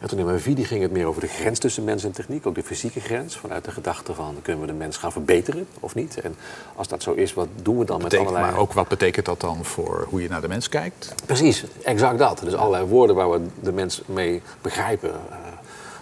[0.04, 2.46] En toen in mijn visie ging het meer over de grens tussen mens en techniek,
[2.46, 3.37] ook de fysieke grens.
[3.37, 6.20] Vanuit de gedachte van kunnen we de mens gaan verbeteren of niet?
[6.20, 6.37] En
[6.76, 8.44] als dat zo is, wat doen we dan met allerlei...
[8.44, 11.14] maar ook wat betekent dat dan voor hoe je naar de mens kijkt?
[11.26, 12.38] Precies, exact dat.
[12.38, 15.12] Dus allerlei woorden waar we de mens mee begrijpen.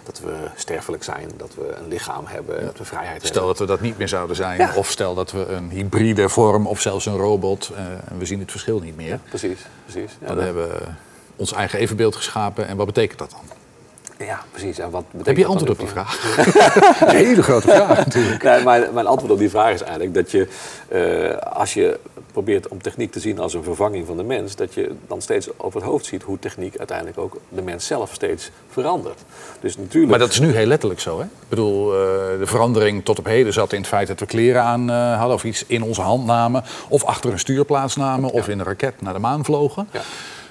[0.05, 3.47] Dat we sterfelijk zijn, dat we een lichaam hebben, dat we vrijheid Stel hebben.
[3.47, 4.71] dat we dat niet meer zouden zijn, Ja.
[4.75, 8.39] of stel dat we een hybride vorm of zelfs een robot eh, en we zien
[8.39, 9.19] het verschil niet meer.
[9.29, 10.11] Precies, precies.
[10.21, 10.77] Ja, Dan hebben we
[11.35, 13.39] ons eigen evenbeeld geschapen en wat betekent dat dan?
[14.27, 14.79] ja precies.
[14.79, 16.35] En wat Heb je antwoord op die vraag?
[17.09, 18.43] een hele grote vraag natuurlijk.
[18.43, 20.47] Nee, mijn, mijn antwoord op die vraag is eigenlijk dat je,
[20.87, 21.99] eh, als je
[22.33, 25.49] probeert om techniek te zien als een vervanging van de mens, dat je dan steeds
[25.57, 29.19] over het hoofd ziet hoe techniek uiteindelijk ook de mens zelf steeds verandert.
[29.59, 30.09] Dus natuurlijk.
[30.09, 31.23] Maar dat is nu heel letterlijk zo, hè?
[31.25, 31.99] Ik bedoel, eh,
[32.39, 35.35] de verandering tot op heden zat in het feit dat we kleren aan eh, hadden...
[35.35, 38.31] of iets in onze hand namen, of achter een stuurplaats namen...
[38.31, 39.87] of in een raket naar de maan vlogen.
[39.91, 40.01] Ja.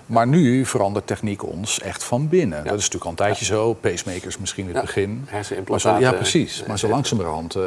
[0.07, 2.65] Maar nu verandert techniek ons echt van binnen.
[2.65, 3.73] Dat is natuurlijk al een tijdje zo.
[3.73, 5.25] Pacemakers misschien in het Ja, begin.
[5.27, 6.01] Hersenimplantaten.
[6.01, 6.65] ja, precies.
[6.67, 7.63] Maar zo langzamerhand eh,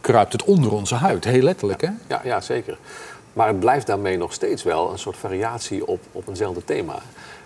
[0.00, 1.24] kruipt het onder onze huid.
[1.24, 1.88] Heel letterlijk, hè?
[2.06, 2.78] Ja, ja, zeker.
[3.32, 6.94] Maar het blijft daarmee nog steeds wel een soort variatie op, op eenzelfde thema.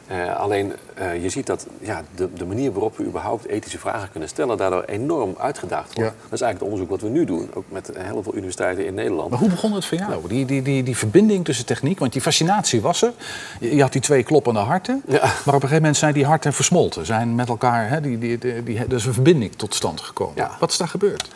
[0.07, 4.11] Eh, alleen eh, je ziet dat ja, de, de manier waarop we überhaupt ethische vragen
[4.11, 6.11] kunnen stellen, daardoor enorm uitgedaagd wordt.
[6.11, 6.17] Ja.
[6.23, 8.95] Dat is eigenlijk het onderzoek wat we nu doen, ook met heel veel universiteiten in
[8.95, 9.31] Nederland.
[9.31, 10.29] Maar hoe begon het voor jou?
[10.29, 13.13] Die, die, die, die verbinding tussen techniek, want die fascinatie was er.
[13.61, 15.03] Je, je had die twee kloppende harten.
[15.07, 15.19] Ja.
[15.21, 17.07] Maar op een gegeven moment zijn die harten versmolten.
[17.07, 20.35] Zijn met elkaar, hè, die, die, die, die- er is een verbinding tot stand gekomen.
[20.37, 20.57] Ja.
[20.61, 21.29] Wat is daar gebeurd?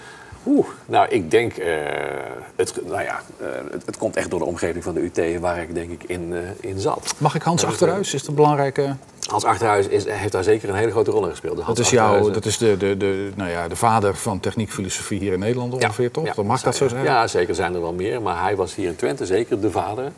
[0.49, 1.77] Oeh, nou, ik denk, eh,
[2.57, 5.63] het, nou ja, eh, het, het komt echt door de omgeving van de UT waar
[5.63, 7.15] ik denk ik in, eh, in zat.
[7.19, 8.15] Mag ik Hans Ja, Achterhuis?
[8.15, 8.97] Is dat een belangrijke...
[9.27, 11.67] Hans Achterhuis is, heeft daar zeker een hele grote rol in gespeeld.
[11.67, 15.33] Dat is, jouw, dat is de, de, de, nou ja, de vader van techniekfilosofie hier
[15.33, 16.35] in Nederland ongeveer, toch?
[16.35, 17.05] Dan mag dat zo zijn?
[17.05, 18.23] Ja, zeker zijn er wel meer.
[18.23, 20.13] Maar hij was hier in Twente zeker de vader.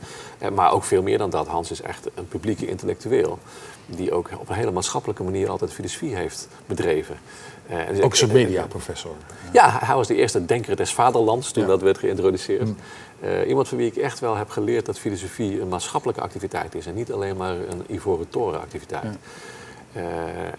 [0.54, 1.46] Maar ook veel meer dan dat.
[1.46, 3.38] Hans is echt een publieke intellectueel.
[3.86, 7.16] Die ook op een hele maatschappelijke manier altijd filosofie heeft bedreven.
[7.70, 9.14] Eh, en Ook eh, mediaprofessor.
[9.52, 11.68] Ja, hij was de eerste denker des vaderlands toen Ja.
[11.68, 12.68] dat werd geïntroduceerd.
[13.20, 16.86] Eh, iemand van wie ik echt wel heb geleerd dat filosofie een maatschappelijke activiteit is
[16.86, 19.18] en niet alleen maar een ivoren toren activiteit.
[19.92, 20.00] Ja,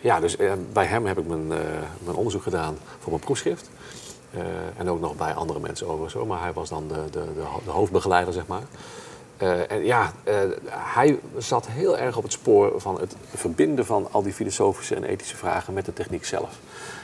[0.02, 1.58] ja dus eh, bij hem heb ik mijn, eh,
[2.04, 3.70] mijn onderzoek gedaan voor mijn proefschrift.
[4.34, 4.42] Eh,
[4.78, 6.28] en ook nog bij andere mensen overigens, hoor.
[6.28, 8.62] maar hij was dan de, de, de, ho- de hoofdbegeleider, zeg maar.
[9.38, 10.36] Eh, en ja, eh,
[10.70, 15.04] hij zat heel erg op het spoor van het verbinden van al die filosofische en
[15.04, 16.50] ethische vragen met de techniek zelf.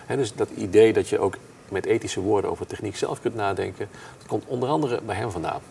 [0.08, 1.36] Dus dat idee dat je ook
[1.70, 5.62] met ethische woorden over techniek zelf kunt nadenken, dat komt onder andere bij hem vandaan.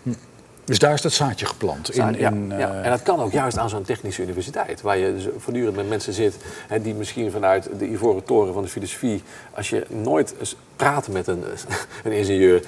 [0.65, 1.95] Dus daar is dat zaadje geplant.
[1.95, 2.59] In, ja, in, ja.
[2.59, 5.89] eh, En dat kan ook juist aan zo'n technische universiteit, waar je dus voortdurend met
[5.89, 6.37] mensen zit
[6.69, 9.23] hè, die misschien vanuit de ivoren toren van de filosofie,
[9.55, 10.35] als je nooit
[10.77, 11.45] praat met een,
[12.05, 12.63] een ingenieur,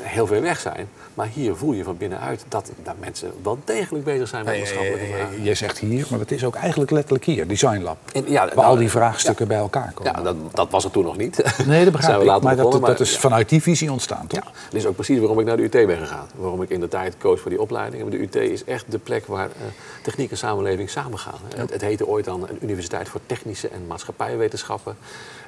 [0.00, 0.88] heel ver weg zijn.
[1.14, 5.06] Maar hier voel je van binnenuit dat, dat mensen wel degelijk bezig zijn met maatschappelijke
[5.06, 5.42] vragen.
[5.42, 7.96] Jij zegt hier, maar het is ook eigenlijk letterlijk hier, Design Lab.
[8.12, 10.12] En ja, waar nou, al die vraagstukken bij elkaar komen.
[10.12, 11.64] Ja, dat, dat was het toen nog niet.
[11.66, 12.26] Nee, dat begrijp ik.
[12.26, 13.18] Maar dat, begonnen, dat maar is ja.
[13.18, 14.44] vanuit die visie ontstaan, toch?
[14.44, 16.26] Ja, dat is ook precies waarom ik naar de UT ben gegaan.
[16.34, 18.02] Waarom ik in de tijd koos voor die opleiding.
[18.02, 19.62] Maar de UT is echt de plek waar eh,
[20.02, 21.40] techniek en samenleving samengaan.
[21.56, 24.96] Het, het heette ooit dan een universiteit voor technische en maatschappijwetenschappen.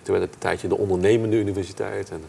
[0.02, 2.10] Toen werd het een tijdje de ondernemende universiteit.
[2.10, 2.22] En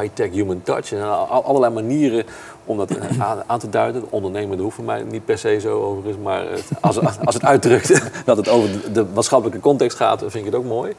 [0.00, 0.92] high-tech human touch.
[0.92, 2.24] En al- allerlei manieren
[2.64, 4.00] om dat eh, aan, te duiden.
[4.00, 6.16] De ondernemende hoeft voor mij niet per se zo overigens.
[6.22, 10.44] Maar het, als, als het uitdrukt dat het over de, maatschappelijke context gaat, vind ik
[10.44, 10.92] het ook mooi.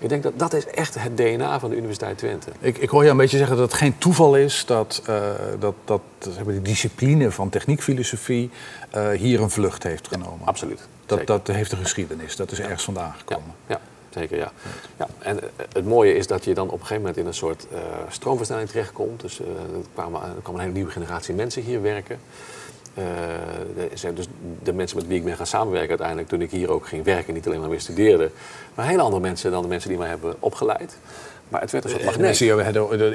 [0.00, 2.50] Ik denk dat dat is echt het DNA van de Universiteit Twente.
[2.58, 5.22] Ik, ik hoor je een beetje zeggen dat het geen toeval is dat, eh,
[5.58, 8.50] dat, dat de discipline van techniekfilosofie
[8.90, 10.46] eh, hier een vlucht heeft genomen.
[10.46, 10.88] Absoluut.
[11.06, 11.34] Dat, Zeker.
[11.44, 13.54] dat heeft een geschiedenis, dat is ergens vandaan gekomen.
[13.66, 13.80] Ja,
[14.16, 14.52] zeker ja.
[14.96, 15.06] ja.
[15.18, 17.66] En eh, het mooie is dat je dan op een gegeven moment in een soort
[17.72, 19.20] eh, stroomversnelling terechtkomt.
[19.20, 22.18] Dus eh, er, kwamen, er kwam een hele nieuwe generatie mensen hier werken.
[22.94, 24.28] De, dus
[24.62, 27.34] de mensen met wie ik ben gaan samenwerken uiteindelijk toen ik hier ook ging werken,
[27.34, 28.30] niet alleen maar weer studeerde,
[28.74, 30.96] maar hele andere mensen dan de mensen die mij hebben opgeleid.
[31.48, 32.40] Maar het werd een soort magneet.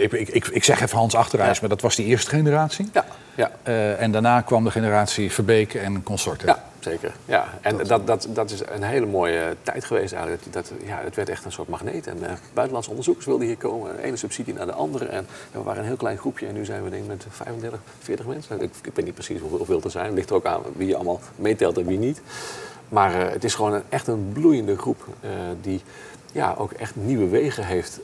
[0.02, 1.60] ik, ik, ik, zeg even Hans Achterhuis, Ja.
[1.62, 2.90] maar dat was die eerste generatie.
[2.94, 3.52] Ja, ja.
[3.96, 6.48] En daarna kwam de generatie Verbeek en consorten.
[6.48, 7.14] Ja, zeker.
[7.26, 7.48] Ja.
[7.62, 10.44] En dat, dat, dat is een hele mooie tijd geweest eigenlijk.
[10.50, 12.08] Dat, ja, het werd echt een soort magneet.
[12.08, 13.96] En eh, buitenlandse onderzoekers wilden hier komen.
[13.96, 15.06] De ene subsidie naar de andere.
[15.06, 16.48] En we waren een heel klein groepje.
[16.48, 18.62] En nu zijn we denk ik met 35, 40 mensen.
[18.62, 20.06] Ik, ik weet niet precies hoeveel, hoeveel er zijn.
[20.06, 22.22] Het ligt er ook aan wie je allemaal meetelt en wie niet.
[22.90, 25.08] Maar eh, het is gewoon een, echt een bloeiende groep.
[25.20, 25.30] eh,
[25.62, 25.82] die
[26.32, 28.00] ja, ook echt nieuwe wegen heeft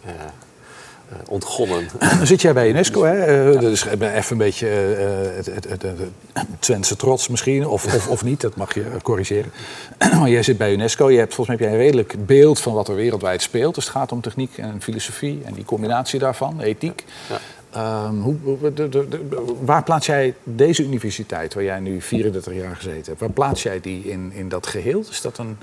[1.28, 1.88] ontgonnen.
[2.18, 3.14] Dan zit jij bij UNESCO, hè?
[3.54, 6.00] Eh, Dat is even een beetje eh, het, het, het, het,
[6.34, 9.52] het Twentse trots misschien, of, of, of niet, dat mag je corrigeren.
[10.20, 12.74] maar jij zit bij UNESCO, je hebt volgens mij heb jij een redelijk beeld van
[12.74, 13.76] wat er wereldwijd speelt.
[13.76, 17.04] Dus het gaat om techniek en filosofie en die combinatie daarvan, ethiek.
[17.30, 17.40] Ja.
[17.72, 22.54] Ehm, hoe, hoe- de- de- de- waar plaats jij deze universiteit, waar jij nu 34
[22.54, 25.04] jaar gezeten hebt, waar plaats jij die in, in dat geheel?
[25.10, 25.58] Is dat een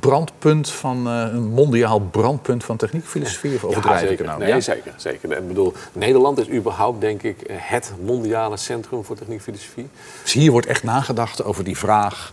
[0.00, 4.24] brandpunt van, eh, een mondiaal brandpunt van techniek, filosofie of overdrijf ik zeker.
[4.24, 4.38] nou?
[4.38, 4.60] Nee, Ja?
[4.60, 5.36] zeker, zeker.
[5.36, 9.88] Ik bedoel, Nederland is überhaupt, denk ik, het mondiale centrum voor techniek filosofie.
[10.22, 12.32] Dus hier wordt echt nagedacht over die vraag,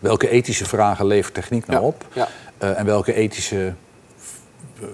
[0.00, 2.04] welke ethische vragen levert techniek nou Ja, op?
[2.12, 2.28] ja.
[2.58, 3.74] Eh, en welke ethische
[4.80, 4.86] eh,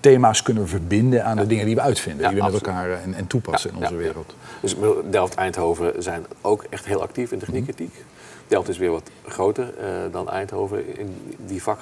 [0.00, 2.90] thema's kunnen we verbinden aan de dingen die we uitvinden, Ja, die we met elkaar
[2.90, 4.34] en, en toepassen Ja, in onze ja, wereld.
[4.60, 8.04] Dus ik bedoel, Delft Eindhoven zijn ook echt heel actief in techniekritiek.
[8.50, 11.78] Delft is weer wat groter eh, dan Eindhoven in, die vak,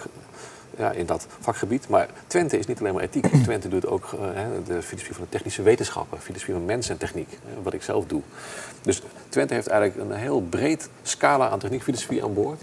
[0.76, 1.88] ja, in dat vakgebied.
[1.88, 3.26] Maar Twente is niet alleen maar ethiek.
[3.44, 7.38] Twente doet ook eh, de filosofie van de technische wetenschappen, filosofie van mens en techniek,
[7.62, 8.22] wat ik zelf doe.
[8.82, 12.62] Dus Twente heeft eigenlijk een heel breed scala aan techniekfilosofie aan boord.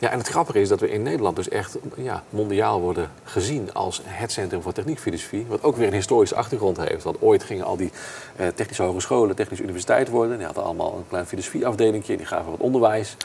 [0.00, 3.72] Ja, en het grappige is dat we in Nederland dus echt ja, mondiaal worden gezien
[3.72, 5.46] als het centrum voor techniekfilosofie.
[5.48, 7.04] Wat ook weer een historische achtergrond heeft.
[7.04, 7.90] Want ooit gingen al die
[8.36, 10.36] eh, technische hogescholen, technische universiteiten worden.
[10.36, 13.16] Die hadden allemaal een klein filosofieafdelingje, die gaven wat onderwijs.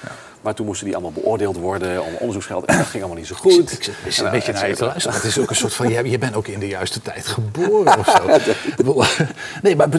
[0.42, 2.66] Maar toen moesten die allemaal beoordeeld worden om onderzoeksgeld.
[2.66, 3.72] En dat ging allemaal niet zo goed.
[3.72, 5.16] Ik zit een beetje et naar je te luisteren.
[5.16, 8.00] Het is ook een soort van, je, je bent ook in de juiste tijd geboren
[8.00, 8.24] of zo.
[9.62, 9.90] Nee, maar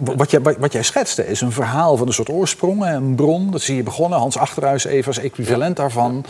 [0.00, 3.50] wat jij, wat jij schetste is een verhaal van een soort oorsprong, een bron.
[3.50, 4.18] Dat zie je begonnen.
[4.18, 6.24] Hans Achterhuis even als equivalent daarvan.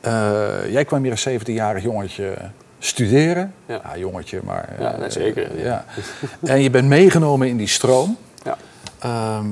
[0.00, 2.34] Eh, jij kwam hier als 17-jarig jongetje
[2.78, 3.54] studeren.
[3.66, 3.98] Ja, Ja.
[3.98, 4.68] jongetje, maar...
[4.76, 5.64] eh, Ja, nee, zeker, ja.
[5.64, 5.84] ja.
[6.52, 8.16] En je bent meegenomen in die stroom.
[8.44, 8.56] Ja.
[8.98, 9.46] Ehm,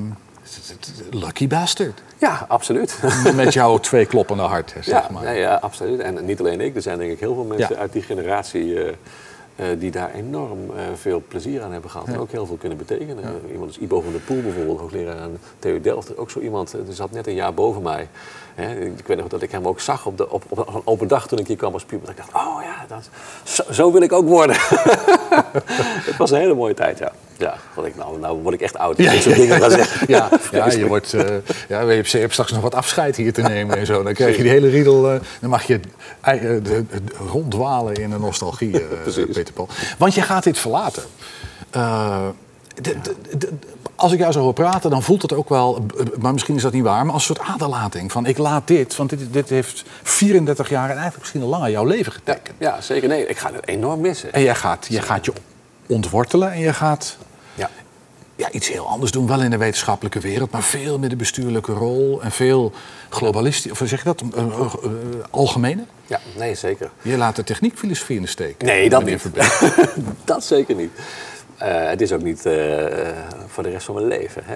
[1.10, 2.02] lucky bastard.
[2.18, 2.98] ja, absoluut.
[3.34, 5.22] Met jouw twee kloppende hart, zeg Ja, maar.
[5.24, 6.00] nee, ja, absoluut.
[6.00, 7.80] En niet alleen ik, er zijn denk ik heel veel mensen Ja.
[7.80, 8.92] uit die generatie eh,
[9.56, 12.06] eh, die daar enorm eh, veel plezier aan hebben gehad.
[12.08, 13.24] En ook heel veel kunnen betekenen.
[13.24, 16.16] Eh, iemand als Ibo van der Poel bijvoorbeeld, hoogleraar aan TU Delft.
[16.16, 18.08] Ook zo iemand, eh, die zat net een jaar boven mij.
[18.54, 21.08] Hè, ik weet nog dat ik hem ook zag op, de, op, op een open
[21.08, 22.06] dag toen ik hier kwam als puber.
[22.06, 23.08] Dat ik dacht, oh ja, dat,
[23.42, 24.56] zo, zo wil ik ook worden.
[26.08, 27.12] Het was een hele mooie tijd, ja.
[27.36, 28.96] Ja, wat ik, nou, nou word ik echt oud.
[28.96, 29.60] Ja, dingen.
[30.06, 31.24] Ja, ja, je, wordt, eh,
[31.68, 34.02] ja, je, hebt, je hebt straks nog wat afscheid hier te nemen en zo.
[34.02, 35.10] Dan krijg je die hele riedel.
[35.12, 35.80] eh, dan mag je
[36.22, 36.84] de- de-
[37.28, 38.80] ronddwalen in de nostalgie.
[39.32, 39.68] Peter Paul.
[39.98, 41.02] Want je gaat dit verlaten.
[41.70, 43.48] De- de- de-
[44.00, 45.86] als ik jou zo hoor praten, dan voelt het ook wel,
[46.18, 48.12] maar misschien is dat niet waar, maar als een soort aderlating.
[48.12, 51.70] Van ik laat dit, want dit, dit heeft 34 jaar en eigenlijk misschien al langer
[51.70, 52.56] jouw leven getekend.
[52.58, 53.08] ja, zeker.
[53.08, 54.32] Nee, ik ga het enorm missen.
[54.32, 55.32] En jij gaat, je gaat je
[55.86, 57.16] ontwortelen en je gaat
[57.54, 57.70] Ja.
[58.36, 61.72] ja, iets heel anders doen, wel in de wetenschappelijke wereld, maar veel met de bestuurlijke
[61.72, 62.72] rol en veel
[63.08, 64.22] globalistisch, of zeg je dat,
[65.30, 65.84] algemene.
[66.06, 66.90] ja, nee, zeker.
[67.02, 68.62] Je laat de techniekfilosofie in de steek.
[68.62, 69.22] Nee, dat niet.
[70.24, 70.90] Dat zeker niet.
[71.60, 72.54] Eh, het is ook niet eh,
[73.46, 74.42] voor de rest van mijn leven.
[74.44, 74.54] Hè?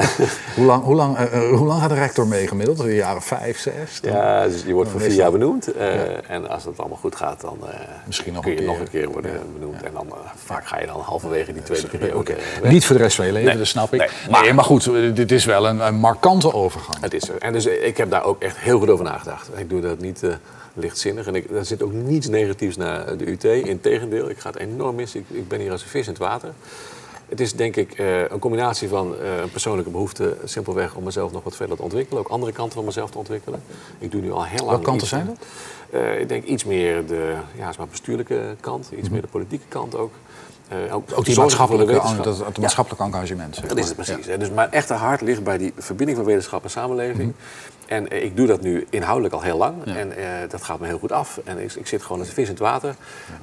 [0.56, 2.78] hoe, lang, hoe, lang, eh, hoe lang gaat de rector mee gemiddeld?
[2.78, 4.00] Een jaar of vijf, zes?
[4.00, 5.72] Dan- ja, dus je wordt voor vier jaar benoemd.
[6.28, 7.58] En als het allemaal goed gaat, dan
[8.06, 8.72] Misschien nog kun een je keer.
[8.72, 9.82] nog een keer worden benoemd.
[9.82, 10.06] En dan
[10.44, 12.36] vaak ga je dan halverwege die tweede periode.
[12.62, 14.12] Niet voor de rest van je leven, Nee, dat snap ik.
[14.42, 14.84] nee, maar, goed,
[15.16, 16.96] dit is wel een, een markante overgang.
[17.00, 17.32] Het is zo.
[17.38, 19.48] En dus ik heb daar ook echt heel goed over nagedacht.
[19.56, 20.22] Ik doe dat niet
[20.76, 21.26] lichtzinnig.
[21.26, 23.44] En ik, er zit ook niets negatiefs naar de UT.
[23.44, 25.20] Integendeel, ik ga het enorm missen.
[25.20, 26.52] Ik, ik ben hier als een vis in het water.
[27.28, 30.36] Het is denk ik eh, een combinatie van eh, een persoonlijke behoefte...
[30.44, 32.20] simpelweg om mezelf nog wat verder te ontwikkelen.
[32.22, 33.62] Ook andere kanten van mezelf te ontwikkelen.
[33.98, 34.68] Ik doe nu al heel lang...
[34.70, 35.36] Welke kanten zijn dat?
[35.90, 38.90] Eh, ik denk iets meer de ja, zeg maar bestuurlijke kant.
[38.98, 40.12] Iets meer de politieke kant ook.
[40.92, 41.18] Ook, Mhm.
[41.18, 42.24] Ook die maatschappelijke, wetenschap.
[42.24, 43.04] dat, dat Ja.
[43.04, 43.54] engagement.
[43.54, 44.26] zeg Dat is het precies.
[44.26, 44.38] hè.
[44.38, 47.32] Dus mijn echte hart ligt bij die verbinding van wetenschap en samenleving.
[47.86, 49.84] En eh, ik doe dat nu inhoudelijk al heel lang.
[49.84, 51.40] En eh, dat gaat me heel goed af.
[51.44, 52.94] En ik, ik zit gewoon als een vis in het water.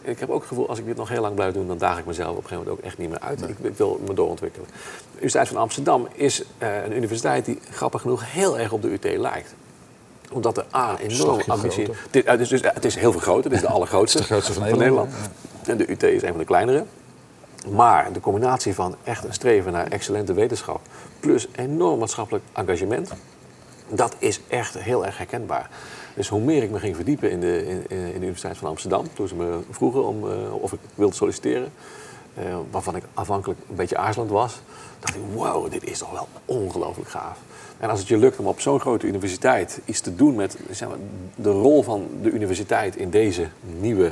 [0.04, 1.68] En ik heb ook het gevoel, als ik dit nog heel lang blijf doen...
[1.68, 3.42] dan daag ik mezelf op een gegeven moment ook echt niet meer uit.
[3.42, 4.68] Ik, ik wil me doorontwikkelen.
[4.68, 7.46] De Universiteit van Amsterdam is eh, een universiteit...
[7.46, 9.56] die grappig genoeg heel erg op de UT lijkt
[10.32, 11.90] omdat er A, Slagje ambitie...
[12.12, 14.54] Dit, dus, dus, het is heel veel groter, het is de allergrootste, is de grootste
[14.54, 15.14] van Nederland,
[15.66, 16.86] En de UT is een van de kleinere.
[17.70, 20.82] Maar de combinatie van echt een streven naar excellente wetenschap...
[21.20, 23.12] plus enorm maatschappelijk engagement...
[23.96, 25.70] dat is echt heel erg herkenbaar.
[26.14, 29.08] Dus hoe meer ik me ging verdiepen in de, in, in de Universiteit van Amsterdam...
[29.14, 31.72] toen ze me vroegen om, eh, of ik wilde solliciteren...
[32.34, 34.62] eh, waarvan ik afhankelijk een beetje aarzelend was...
[35.00, 37.38] dacht ik, wow, dit is toch wel ongelooflijk gaaf.
[37.80, 40.90] En als het je lukt om op zo'n grote universiteit iets te doen met zeg
[40.90, 40.98] maar,
[41.36, 43.48] de rol van de universiteit in deze
[43.80, 44.12] nieuwe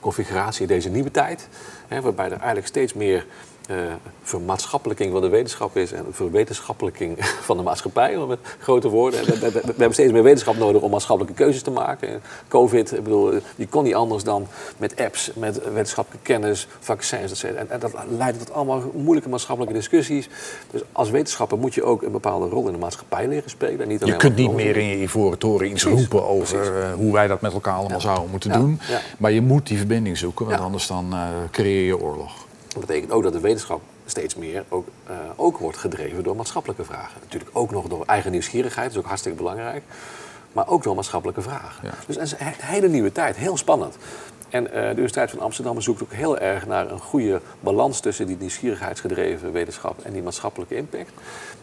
[0.00, 1.48] configuratie, in deze nieuwe tijd,
[1.88, 3.26] hè, waarbij er eigenlijk steeds meer
[3.68, 3.76] eh
[4.22, 7.16] vermaatschappelijking van de wetenschap is en verwetenschappelijking
[7.48, 9.24] van de maatschappij, met grote woorden.
[9.24, 12.08] We, we- hebben steeds meer wetenschap nodig om maatschappelijke keuzes te maken.
[12.08, 14.46] En Covid, ik bedoel, je kon niet anders dan
[14.76, 17.44] met apps, met wetenschappelijke kennis, vaccins, etc.
[17.56, 20.28] En, en dat leidt tot allemaal moeilijke maatschappelijke discussies.
[20.70, 23.88] Dus als wetenschapper moet je ook een bepaalde rol in de maatschappij leren spelen.
[23.88, 26.74] Niet Je kunt niet meer in je ivoren toren iets Precies, roepen over precies.
[26.74, 28.80] eh, hoe wij dat met elkaar allemaal zouden moeten Ja, doen.
[28.88, 29.00] ja.
[29.18, 31.18] Maar je moet die verbinding zoeken, want anders dan eh,
[31.50, 32.48] creëer je oorlog.
[32.72, 36.84] Dat betekent ook dat de wetenschap steeds meer ook, eh, ook wordt gedreven door maatschappelijke
[36.84, 37.20] vragen.
[37.20, 39.82] Natuurlijk ook nog door eigen nieuwsgierigheid, dat is ook hartstikke belangrijk.
[40.52, 41.88] Maar ook door maatschappelijke vragen.
[41.88, 41.94] Ja.
[42.06, 43.96] Dus is een hele nieuwe tijd, heel spannend.
[44.50, 48.26] En uh, de Universiteit van Amsterdam zoekt ook heel erg naar een goede balans tussen
[48.26, 51.10] die nieuwsgierigheidsgedreven wetenschap en die maatschappelijke impact.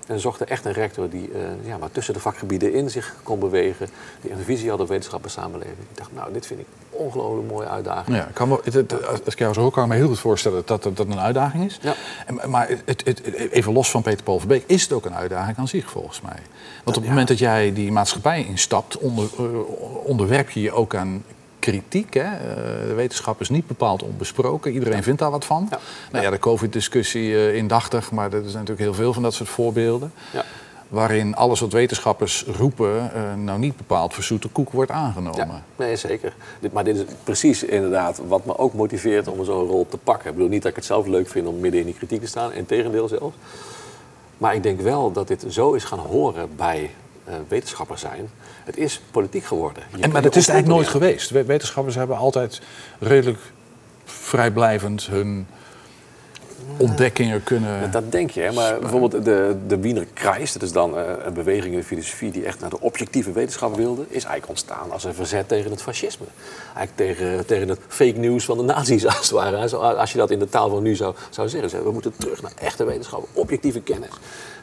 [0.08, 3.15] En zocht er echt een rector die uh, ja, maar tussen de vakgebieden in zich
[3.23, 3.89] kon bewegen,
[4.21, 5.78] die een visie had op wetenschap en samenleving.
[5.91, 8.17] Ik dacht, nou, dit vind ik een ongelooflijk mooie uitdaging.
[8.17, 10.19] Ja, kan wel, het, het, als ik jou zo hoor, kan ik me heel goed
[10.19, 11.80] voorstellen dat dat, dat een uitdaging is.
[11.82, 11.93] Ja.
[12.26, 13.21] En, maar het, het,
[13.52, 16.39] even los van Peter Paul Verbeek, is het ook een uitdaging aan zich volgens mij.
[16.84, 17.10] Want op het Ja.
[17.10, 19.43] moment dat jij die maatschappij instapt, onder, eh,
[20.04, 21.23] onderwerp je je ook aan
[21.72, 22.14] kritiek.
[22.14, 22.22] Hè?
[22.22, 24.72] Eh, de wetenschap is niet bepaald onbesproken.
[24.72, 25.68] Iedereen vindt daar wat van.
[25.70, 25.80] Ja.
[26.12, 29.50] Nou ja, de COVID-discussie eh, indachtig, maar er zijn natuurlijk heel veel van dat soort
[29.50, 30.12] voorbeelden.
[30.34, 30.46] Ja.
[30.88, 35.46] Waarin alles wat wetenschappers roepen, eh, nou niet bepaald voor zoete koek wordt aangenomen.
[35.48, 36.34] Ja, nee, zeker.
[36.60, 40.30] Dit, maar dit is precies inderdaad wat me ook motiveert om zo'n rol te pakken.
[40.30, 42.28] Ik bedoel niet dat ik het zelf leuk vind om midden in die kritiek te
[42.28, 43.36] staan, in tegendeel zelfs.
[44.38, 46.92] Maar ik denk wel dat dit zo is gaan horen bij
[47.48, 48.30] wetenschappers zijn.
[48.68, 49.84] Het is politiek geworden.
[49.90, 51.30] Je En, kunt maar dat is het eigenlijk nooit geweest.
[51.30, 52.62] We- Wetenschappers hebben altijd
[53.00, 53.40] redelijk
[54.06, 55.48] vrijblijvend hun
[56.78, 57.92] ontdekkingen kunnen.
[57.92, 58.52] Dat denk je, hè?
[58.52, 62.32] maar bijvoorbeeld de, de Wiener Kreis, dat is dan eh, een beweging in de filosofie
[62.32, 65.82] die echt naar de objectieve wetenschap wilde, is eigenlijk ontstaan als een verzet tegen het
[65.82, 66.26] fascisme.
[66.76, 69.70] Eigenlijk tegen, tegen het fake news van de nazi's, als het ware.
[69.98, 71.70] Als je dat in de taal van nu zou, zou zeggen.
[71.70, 74.10] Zeg, We moeten terug naar echte wetenschap, objectieve kennis.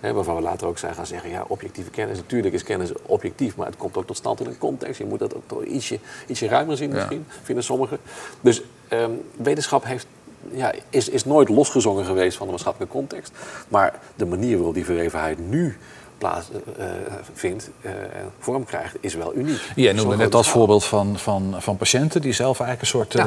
[0.05, 3.57] Hè, waarvan we later ook zijn gaan zeggen, ja, objectieve kennis, natuurlijk is kennis objectief,
[3.57, 4.99] maar het komt ook tot stand in een context.
[4.99, 6.95] Je moet dat ook toch ietsje, ietsje ruimer zien Ja.
[6.95, 7.99] misschien, vinden sommigen.
[8.41, 10.07] Dus ehm, wetenschap heeft
[10.51, 13.33] ja, is, is nooit losgezongen geweest van de maatschappelijke context.
[13.69, 15.77] Maar de manier waarop die verwevenheid nu
[16.31, 16.93] plaats eh, eh,
[17.33, 19.61] vindt eh, en vorm krijgt, is wel uniek.
[19.77, 23.13] Jij Zo'n noemde net als voorbeeld van, van, van patiënten die zelf eigenlijk een soort
[23.13, 23.27] Ja.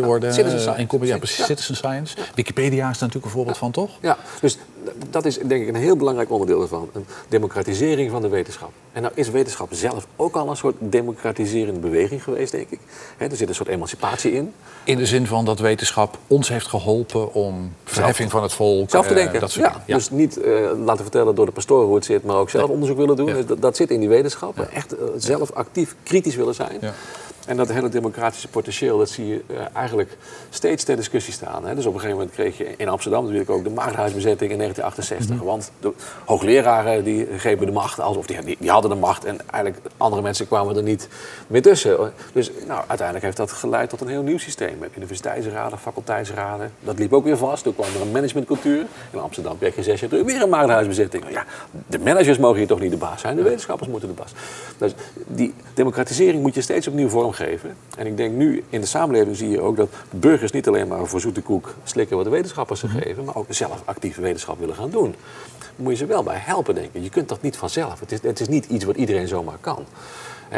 [0.00, 0.34] eh, worden.
[0.34, 1.06] citizen eh, science.
[1.06, 1.44] ja, precies, Ja.
[1.44, 2.16] citizen science.
[2.34, 3.90] Wikipedia is daar natuurlijk een voorbeeld van, toch?
[4.00, 4.58] Ja, dus
[5.10, 6.90] dat is denk ik een heel belangrijk onderdeel ervan.
[6.92, 8.70] Een democratisering van de wetenschap.
[8.92, 12.80] En nou is wetenschap zelf ook al een soort democratiserende beweging geweest, denk ik.
[13.18, 14.52] Er zit een soort emancipatie in.
[14.84, 18.90] In de zin van dat wetenschap ons heeft geholpen om verheffing van het volk.
[18.90, 19.40] Zelf te eh, denken.
[19.40, 19.82] dat soort ja.
[19.86, 19.94] Ja.
[19.96, 20.52] Dus niet eh,
[20.84, 23.26] laten vertellen door de pastoor hoe zit, maar ook zelf onderzoek willen doen.
[23.26, 24.58] Dus dat, dat zit in die wetenschap.
[24.58, 26.80] Echt eh, zelf actief kritisch willen zijn.
[27.46, 30.16] En dat hele democratische potentieel, dat zie je eh, eigenlijk
[30.50, 31.66] steeds ter discussie staan.
[31.66, 31.74] Hè.
[31.74, 35.36] Dus op een gegeven moment kreeg je in Amsterdam natuurlijk ook de maagdhuisbezetting in 1968.
[35.36, 35.44] Mhm.
[35.44, 35.92] Want de
[36.24, 39.24] hoogleraren die grepen de macht, alsof die, die, die hadden de macht.
[39.24, 41.08] En eigenlijk andere mensen kwamen er niet
[41.46, 42.12] meer tussen.
[42.32, 44.78] Dus nou, uiteindelijk heeft dat geleid tot een heel nieuw systeem.
[44.78, 46.72] Met universiteitsraden, faculteitsraden.
[46.80, 47.62] Dat liep ook weer vast.
[47.62, 48.86] Toen kwam er een managementcultuur.
[49.10, 51.22] In Amsterdam kreeg je zes jaar terug weer een maagdhuisbezetting.
[51.22, 51.44] Nou Ja,
[51.86, 53.36] de managers mogen hier toch niet de baas zijn.
[53.36, 54.32] De wetenschappers moeten de baas.
[54.78, 54.94] Dus
[55.26, 57.76] die democratisering moet je steeds opnieuw vormgeven.
[57.96, 61.06] En ik denk nu in de samenleving zie je ook dat burgers niet alleen maar
[61.06, 64.74] voor zoete koek slikken wat de wetenschappers ze geven, maar ook zelf actieve wetenschap willen
[64.74, 65.14] gaan doen.
[65.58, 67.02] Daar moet je ze wel bij helpen, denk ik.
[67.02, 68.00] Je kunt dat niet vanzelf.
[68.00, 69.84] Het is, het is niet iets wat iedereen zomaar kan.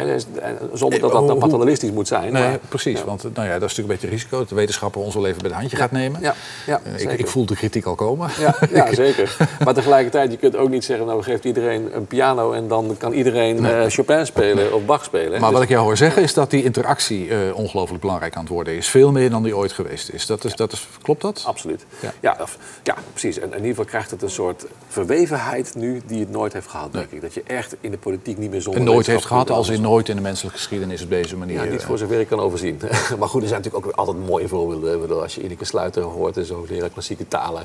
[0.03, 2.33] Dus, eh, zonder dat dat dan hoe- paternalistisch moet zijn.
[2.33, 2.99] Nee, maar- precies.
[2.99, 3.05] ja.
[3.05, 5.41] Want nou ja, dat is natuurlijk een beetje risico dat de wetenschapper ons wel even
[5.41, 6.21] bij de handje gaat nemen.
[6.21, 8.29] Ja, ja, Eh, ik, ik voel de kritiek al komen.
[8.39, 9.37] Ja, ja, zeker.
[9.63, 12.95] Maar tegelijkertijd, je kunt ook niet zeggen, nou, we geven iedereen een piano en dan
[12.97, 15.29] kan iedereen eh, Chopin spelen of Bach spelen.
[15.31, 18.41] Maar Dus- wat ik jou hoor zeggen is dat die interactie eh, ongelooflijk belangrijk aan
[18.43, 18.87] het worden is.
[18.87, 20.25] Veel meer dan die ooit geweest is.
[20.25, 21.43] Dat is, dat is klopt dat?
[21.45, 21.85] Absoluut.
[21.99, 22.13] Ja.
[22.19, 23.37] Ja, of- ja, precies.
[23.39, 26.93] En in ieder geval krijgt het een soort verwevenheid nu die het nooit heeft gehad,
[26.93, 27.21] denk ik.
[27.21, 29.81] Dat je echt in de politiek niet meer zonder En nooit heeft gehad als in.
[29.87, 31.63] Nooit in de menselijke geschiedenis op deze manier.
[31.63, 32.81] Ja, niet eh, voor zover ik kan overzien.
[33.19, 35.01] maar goed, er zijn natuurlijk ook altijd mooie voorbeelden.
[35.01, 37.63] Bedoel, Als je Ineke Sluiter hoort, en zo leren klassieke talen,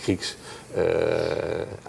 [0.00, 0.36] Grieks
[0.74, 0.82] eh,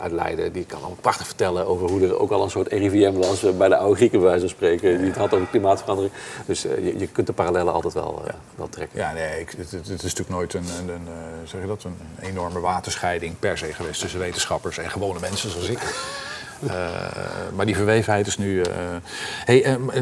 [0.01, 3.13] uit Leiden, die kan al prachtig vertellen over hoe er ook al een soort RIVM
[3.13, 6.13] was eh, bij de oude Grieken, bij wijze van spreken, die het had over klimaatverandering.
[6.45, 8.21] Dus je, je kunt de parallellen altijd wel,
[8.55, 8.99] wel trekken.
[8.99, 11.07] Ja, nee, ik, het, het- is natuurlijk nooit een, een, een,
[11.47, 15.67] zeg je dat, een enorme waterscheiding per se geweest tussen wetenschappers en gewone mensen zoals
[15.69, 15.79] ik.
[16.67, 16.75] Eh,
[17.55, 18.61] maar die verwevenheid is nu.
[18.61, 18.71] eh,
[19.45, 20.01] hey, ehm, eh,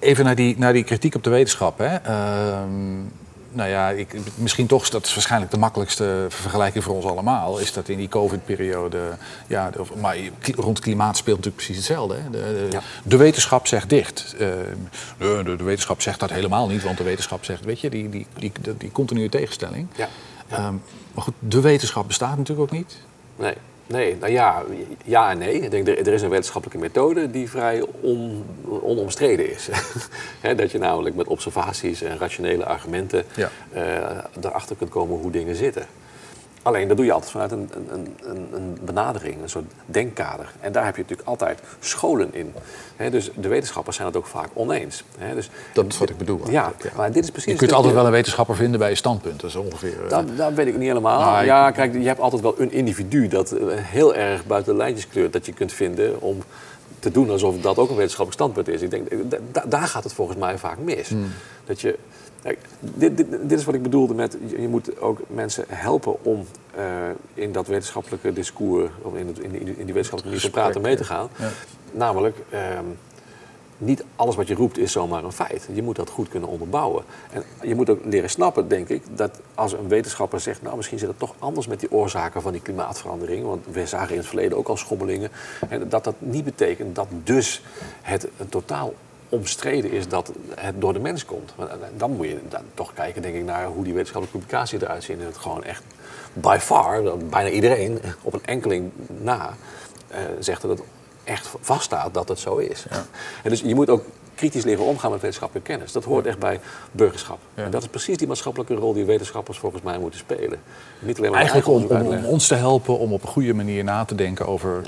[0.00, 1.78] even naar die, naar die kritiek op de wetenschap.
[1.78, 1.96] Hè.
[1.96, 2.98] Ehm,
[3.52, 7.72] nou ja, ik, misschien toch, dat is waarschijnlijk de makkelijkste vergelijking voor ons allemaal, is
[7.72, 8.98] dat in die COVID-periode,
[9.46, 10.16] ja, maar
[10.56, 12.14] rond klimaat speelt natuurlijk precies hetzelfde.
[12.14, 12.30] Hè.
[12.30, 12.80] De, de, Ja.
[13.02, 14.34] de wetenschap zegt dicht.
[14.38, 14.46] Eh,
[15.18, 18.26] de, de, wetenschap zegt dat helemaal niet, want de wetenschap zegt, weet je, die, die,
[18.38, 19.86] die, die, die continue tegenstelling.
[19.96, 20.08] Ja.
[20.48, 20.74] Ehm,
[21.14, 22.96] maar goed, de wetenschap bestaat natuurlijk ook niet.
[23.36, 23.54] Nee,
[23.90, 24.62] nee, nou ja,
[25.04, 25.60] ja en nee.
[25.60, 28.44] Ik denk, er, er is een wetenschappelijke methode die vrij on,
[28.82, 29.68] onomstreden is.
[30.56, 33.50] Dat je namelijk met observaties en rationele argumenten Ja.
[33.72, 35.86] eh, erachter kunt komen hoe dingen zitten.
[36.62, 40.52] Alleen dat doe je altijd vanuit een, een, een, een benadering, een soort denkkader.
[40.60, 42.52] En daar heb je natuurlijk altijd scholen in.
[42.96, 45.04] He, dus de wetenschappers zijn het ook vaak oneens.
[45.18, 46.50] He, dus, dat is wat ik bedoel.
[46.50, 47.52] Ja, maar dit is precies.
[47.52, 50.08] Je kunt altijd wel een wetenschapper vinden bij je standpunt, dat is ongeveer.
[50.08, 51.20] Dat, dat weet ik niet helemaal.
[51.20, 55.08] Nou, ja, kijk, je hebt altijd wel een individu dat heel erg buiten de lijntjes
[55.08, 56.42] kleurt, dat je kunt vinden om
[57.00, 58.82] te doen alsof dat ook een wetenschappelijk standpunt is.
[58.82, 59.08] Ik denk,
[59.70, 61.08] daar gaat het volgens mij vaak mis.
[61.08, 61.32] Hmm.
[61.64, 61.98] Dat je
[62.42, 66.46] Kijk, dit, dit, dit, is wat ik bedoelde met, je moet ook mensen helpen om
[66.78, 66.84] uh,
[67.34, 70.80] in dat wetenschappelijke discours, of in, het, in, die, in die wetenschappelijke manier van praten
[70.80, 71.28] mee te gaan.
[71.38, 71.48] Ja.
[71.92, 72.98] Namelijk, um,
[73.80, 75.68] niet alles wat je roept is zomaar een feit.
[75.72, 77.04] Je moet dat goed kunnen onderbouwen.
[77.30, 80.62] En je moet ook leren snappen, denk ik, dat als een wetenschapper zegt...
[80.62, 83.44] nou, misschien zit het toch anders met die oorzaken van die klimaatverandering...
[83.44, 85.30] want we zagen in het verleden ook al schommelingen...
[85.88, 87.62] dat dat niet betekent dat dus
[88.02, 88.94] het een totaal
[89.28, 91.54] omstreden is dat het door de mens komt.
[91.58, 91.64] Eh,
[91.96, 95.18] dan moet je dan toch kijken, denk ik, naar hoe die wetenschappelijke publicatie eruit ziet.
[95.18, 95.82] En het gewoon echt
[96.32, 99.54] by far, bijna iedereen op een enkeling na,
[100.10, 100.80] uh, zegt dat het
[101.30, 102.84] echt vaststaat dat het zo is.
[102.90, 103.04] Ja.
[103.42, 104.04] En dus je moet ook
[104.34, 105.92] kritisch leren omgaan met wetenschappelijke kennis.
[105.92, 106.60] Dat hoort echt bij
[106.92, 107.38] burgerschap.
[107.54, 110.60] En dat is precies die maatschappelijke rol die wetenschappers volgens mij moeten spelen.
[110.98, 114.04] Niet alleen maar Eigenlijk om, om, ons te helpen om op een goede manier na
[114.04, 114.82] te denken over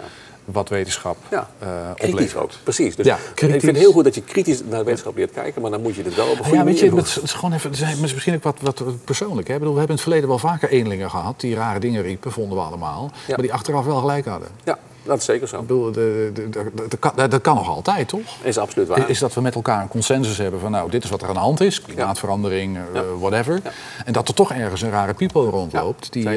[0.44, 1.48] wat wetenschap ja.
[1.62, 2.96] Uh, kritisch ook, precies.
[2.96, 5.70] Dus ja, ik vind het heel goed dat je kritisch naar wetenschap leert kijken, maar
[5.70, 7.70] dan moet je het wel op een goede ja, weet je, Het is gewoon even,
[7.70, 9.48] het is misschien ook wat, wat persoonlijk.
[9.48, 9.58] Hè?
[9.58, 12.58] Bedoel, we hebben in het verleden wel vaker eenlingen gehad die rare dingen riepen, vonden
[12.58, 14.48] we allemaal, maar die achteraf wel gelijk hadden.
[14.64, 15.56] Ja, dat is zeker zo.
[15.56, 18.36] Ik bedoel, de, de, de, dat kan nog altijd, toch?
[18.42, 19.10] Is absoluut waar.
[19.10, 21.34] Is dat we met elkaar een consensus hebben van, nou, dit is wat er aan
[21.34, 23.60] de hand is, klimaatverandering, uh, whatever.
[24.04, 26.28] En dat er toch ergens een rare people rondloopt die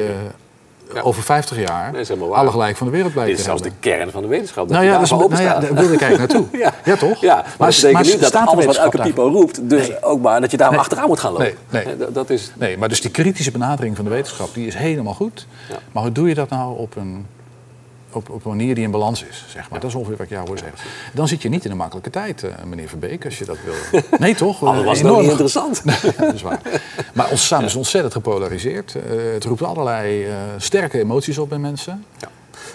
[1.02, 1.94] over 50 jaar
[2.30, 4.68] alle gelijk van de wereld blijven Dit is zelfs de kern van de wetenschap.
[4.68, 6.58] nou ja, dat is, nou ja, daar wilde ik eigenlijk naartoe.
[6.64, 6.74] ja.
[6.84, 6.96] ja.
[6.96, 7.20] toch?
[7.20, 10.40] Ja, maar, maar dat betekent niet dat alles wat elke typo roept, dus ook maar
[10.40, 11.54] dat je daar achteraan moet gaan lopen.
[11.70, 12.12] Nee, nee.
[12.12, 12.52] dat is...
[12.54, 15.46] nee, maar dus die kritische benadering van de wetenschap, die is helemaal goed.
[15.92, 17.26] Maar hoe doe je dat nou op een
[18.12, 19.80] op, op een manier die in balans is, zeg maar.
[19.80, 20.78] Dat is ongeveer wat ik jou hoor zeggen.
[21.12, 24.02] Dan zit je niet in een makkelijke tijd, uh, meneer Verbeek, als je dat wil.
[24.18, 24.58] Nee, toch?
[24.58, 25.82] Dat was enorm niet interessant.
[26.18, 26.60] dat is waar.
[27.14, 28.94] Maar ons samen is ontzettend gepolariseerd.
[28.94, 32.04] Uh, het roept allerlei uh, sterke emoties op bij mensen.
[32.18, 32.28] Ja.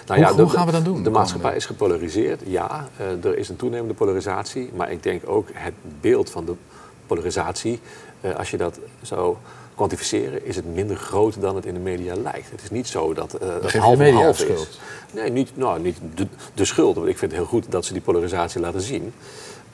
[0.06, 1.02] Nou hoe, ja, de, hoe, gaan we dat doen?
[1.02, 2.88] De maatschappij is gepolariseerd, ja.
[3.22, 4.70] er is een toenemende polarisatie.
[4.74, 6.54] Maar ik denk ook het beeld van de
[7.06, 7.80] polarisatie,
[8.36, 9.38] als je dat zo
[9.74, 12.50] kwantificeren, is het minder groot dan het in de media lijkt.
[12.50, 14.44] Het is niet zo dat uh, het half en half is.
[14.44, 14.78] Schuld.
[15.12, 16.96] Nee, niet, nou, niet de, de schuld.
[16.96, 19.12] Ik vind het heel goed dat ze die polarisatie laten zien.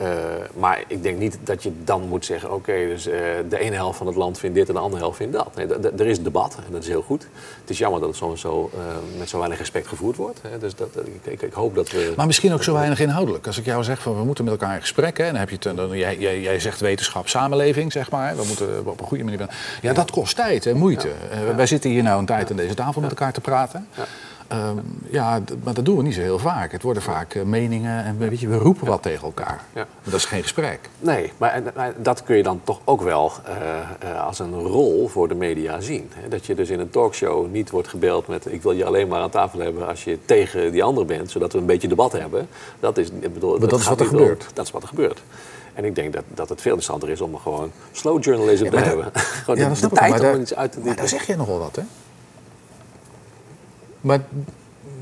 [0.03, 0.09] Uh,
[0.57, 3.15] maar ik denk niet dat je dan moet zeggen: oké, dus uh,
[3.49, 5.55] de ene helft van het land vindt dit en de andere helft vindt dat.
[5.55, 5.67] Nee,
[5.99, 7.27] er is debat en dat is heel goed.
[7.61, 8.81] Het is jammer dat het soms zo uh,
[9.19, 10.41] met zo weinig respect gevoerd wordt.
[10.43, 10.59] Hè.
[10.59, 10.89] Dus dat,
[11.23, 12.13] ik, ik, hoop dat we.
[12.17, 13.47] Maar misschien ook zo weinig inhoudelijk.
[13.47, 15.59] Als ik jou zeg van we moeten met elkaar in gesprek, hè, dan heb je
[15.61, 18.37] het, dan, jij, jij, jij, zegt wetenschap, samenleving, zeg maar.
[18.37, 19.49] We moeten op een goede manier.
[19.83, 21.09] Ja, dat kost tijd en moeite.
[21.47, 21.55] Ja.
[21.55, 23.89] Wij zitten hier nou een tijd aan deze tafel met elkaar te praten.
[24.49, 24.69] Ja.
[24.69, 26.73] Um, ja, maar dat doen we niet zo heel vaak.
[26.73, 29.65] Het worden vaak uh, meningen en weet je, we roepen wat tegen elkaar.
[29.75, 29.81] Ja.
[29.81, 30.89] Maar dat is geen gesprek.
[30.99, 35.09] Nee, maar, maar dat kun je dan toch ook wel uh, uh, als een rol
[35.09, 36.11] voor de media zien.
[36.15, 36.29] Hè?
[36.29, 38.53] Dat je dus in een talkshow niet wordt gebeld met...
[38.53, 41.31] ik wil je alleen maar aan tafel hebben als je tegen die ander bent...
[41.31, 42.49] zodat we een beetje debat hebben.
[42.81, 44.47] Dat is, ik bedoel, dat, dat is wat er gebeurt.
[44.55, 45.23] dat is wat er gebeurt.
[45.75, 48.77] En ik denk dat, dat het veel interessanter is om gewoon slow journalism ja, te
[48.77, 49.11] hebben.
[49.45, 51.77] gewoon ja, de, de tijd om iets uit te Maar daar zeg je nogal wat,
[51.77, 51.83] hè?
[54.01, 54.21] Maar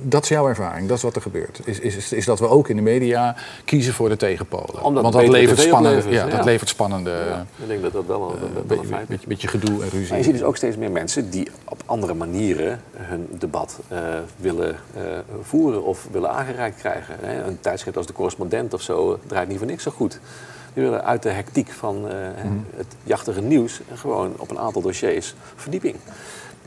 [0.09, 1.61] dat is jouw ervaring, dat is wat er gebeurt.
[1.65, 4.83] Is, is, is dat we ook in de media kiezen voor de tegenpolen.
[4.83, 7.11] Omdat Want dat levert, spannende, ja, dat levert spannende.
[7.11, 10.09] Ja, ik denk dat dat wel, een uh, beetje, beetje, beetje, gedoe en ruzie.
[10.09, 13.99] Maar je ziet dus ook steeds meer mensen die op andere manieren hun debat uh,
[14.37, 15.03] willen uh,
[15.43, 17.17] voeren of willen aangereikt krijgen.
[17.21, 17.45] Hè.
[17.45, 20.21] Een tijdschrift als de correspondent of zo draait niet voor niks zo goed.
[20.75, 21.97] Die willen uit de hectiek van
[22.45, 22.65] mm.
[22.77, 25.97] het jachtige nieuws gewoon op een aantal dossiers verdieping.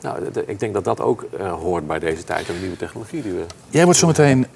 [0.01, 3.21] Nou, ik denk dat dat ook uh, hoort bij deze tijd en de nieuwe technologie
[3.21, 3.45] die we...
[3.69, 4.47] Jij wordt zometeen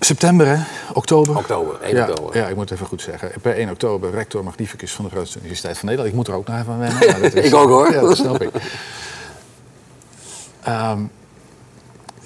[0.00, 0.56] september, hè?
[0.94, 1.36] Oktober?
[1.36, 2.36] Oktober, 1 ja, oktober.
[2.36, 3.30] Ja, ik moet het even goed zeggen.
[3.40, 6.12] Per 1 oktober rector magnificus van de grootste universiteit van Nederland.
[6.12, 7.22] Ik moet er ook nog even aan wennen.
[7.34, 7.92] Is, ik ook hoor.
[7.92, 8.50] Ja, dat snap ik.
[10.68, 11.10] Um,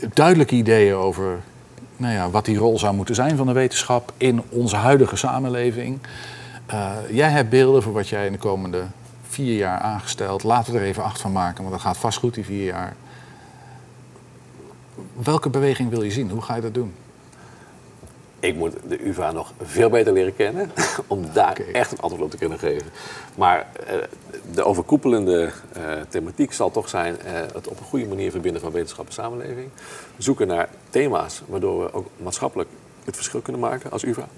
[0.15, 1.41] duidelijke ideeën over
[1.97, 5.99] nou ja, wat die rol zou moeten zijn van de wetenschap in onze huidige samenleving.
[6.73, 8.83] Uh, jij hebt beelden voor wat jij in de komende
[9.31, 10.43] vier jaar aangesteld.
[10.43, 12.97] Laten we er even acht van maken, want dat gaat vast goed, die vier jaar.
[15.23, 16.31] Welke beweging wil je zien?
[16.31, 16.95] Hoe ga je dat doen?
[18.41, 20.73] Ik moet de UvA nog veel beter leren kennen
[21.07, 22.87] om daar echt een antwoord op te kunnen geven.
[23.35, 23.95] Maar uh,
[24.55, 28.73] de overkoepelende uh, thematiek zal toch zijn uh, het op een goede manier verbinden van
[28.73, 29.69] wetenschap en samenleving.
[30.19, 32.69] Zoeken naar thema's waardoor we ook maatschappelijk
[33.05, 34.29] het verschil kunnen maken als UvA.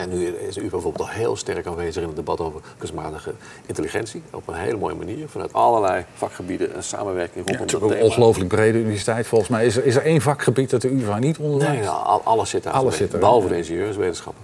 [0.00, 3.32] En nu is u bijvoorbeeld al heel sterk aanwezig in het debat over kunstmatige
[3.66, 4.22] intelligentie.
[4.30, 7.82] Op een hele mooie manier, vanuit allerlei vakgebieden en samenwerking Ja, rondom het is dat
[7.82, 8.08] ook een thema.
[8.08, 9.26] ongelooflijk brede universiteit.
[9.26, 11.72] Volgens mij is er, is er één vakgebied dat de UvA niet onderwijst.
[11.74, 12.72] Nee, nou, al- alles zit daar.
[12.72, 13.52] Alles zit er, Behalve ja.
[13.52, 14.42] de ingenieurswetenschappen.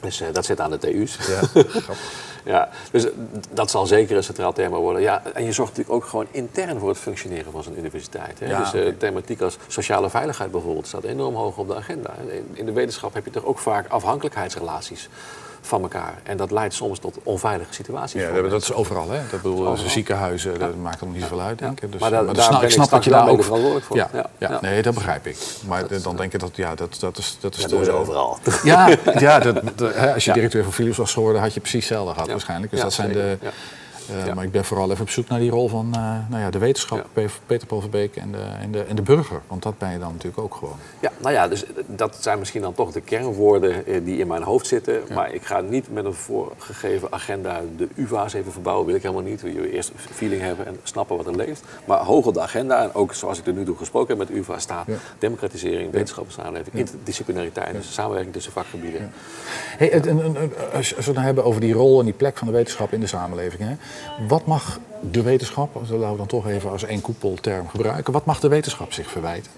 [0.00, 1.16] Dus eh, dat zit aan de TU's.
[1.16, 2.12] Ja, grappig.
[2.46, 3.10] Ja, dus eh,
[3.52, 5.02] dat zal zeker een centraal thema worden.
[5.02, 8.38] Ja, en je zorgt natuurlijk ook gewoon intern voor het functioneren van zo'n universiteit.
[8.38, 8.46] Hè?
[8.46, 8.96] Ja, dus eh, oké.
[8.96, 12.14] thematiek als sociale veiligheid bijvoorbeeld staat enorm hoog op de agenda.
[12.30, 15.08] In, in de wetenschap heb je toch ook vaak afhankelijkheidsrelaties
[15.66, 16.14] van elkaar.
[16.22, 18.20] En dat leidt soms tot onveilige situaties.
[18.22, 19.20] Ja, dat, is overal, hè?
[19.30, 19.90] Dat bedoel, overal.
[19.90, 21.92] ziekenhuizen, dat maakt er niet zoveel uit, denk ik.
[21.92, 23.42] Dus, Maar daar- dat daar snap, ben ik snap dat je daar ook...
[23.42, 23.96] verantwoordelijk voor.
[23.96, 24.58] Ja, Ja, ja, ja.
[24.60, 25.36] nee, dat begrijp ik.
[25.66, 27.76] Maar Dat is, dan denk ik dat, ja, dat, dat is, dat is, Dat de-
[27.76, 28.38] doen ze overal.
[28.64, 28.88] Ja,
[29.18, 29.54] ja dat,
[29.94, 30.34] hè, als je Ja.
[30.36, 32.32] directeur van Philips was geworden, had je precies hetzelfde gehad Ja.
[32.32, 32.70] waarschijnlijk.
[32.70, 33.38] Dus Ja, dat zijn de...
[34.10, 34.34] Eh, Ja.
[34.34, 36.58] Maar ik ben vooral even op zoek naar die rol van eh, nou ja, de
[36.58, 37.28] wetenschap, Ja.
[37.46, 39.40] Peter Paul Verbeek en de, en, de, en de burger.
[39.46, 40.76] Want dat ben je dan natuurlijk ook gewoon.
[41.00, 44.42] Ja, nou ja, dus dat zijn misschien dan toch de kernwoorden eh, die in mijn
[44.42, 45.00] hoofd zitten.
[45.14, 48.86] Maar ik ga niet met een voorgegeven agenda de UvA's even verbouwen.
[48.86, 49.42] Wil ik helemaal niet.
[49.42, 51.62] We eerst feeling hebben en snappen wat er leeft.
[51.84, 54.38] Maar hoog op de agenda, en ook zoals ik er nu toe gesproken heb met
[54.38, 54.86] UvA, staat
[55.18, 59.10] democratisering, wetenschappensamenleving, interdisciplinariteit, dus samenwerking tussen vakgebieden.
[59.76, 59.92] Hey,
[60.74, 63.00] als we het dan hebben over die rol en die plek van de wetenschap in
[63.00, 63.62] de samenleving.
[63.62, 63.74] Hè,
[64.28, 64.78] wat mag
[65.10, 68.48] de wetenschap, als- laten we dan toch even als één koepelterm gebruiken, wat mag de
[68.48, 69.50] wetenschap zich verwijten?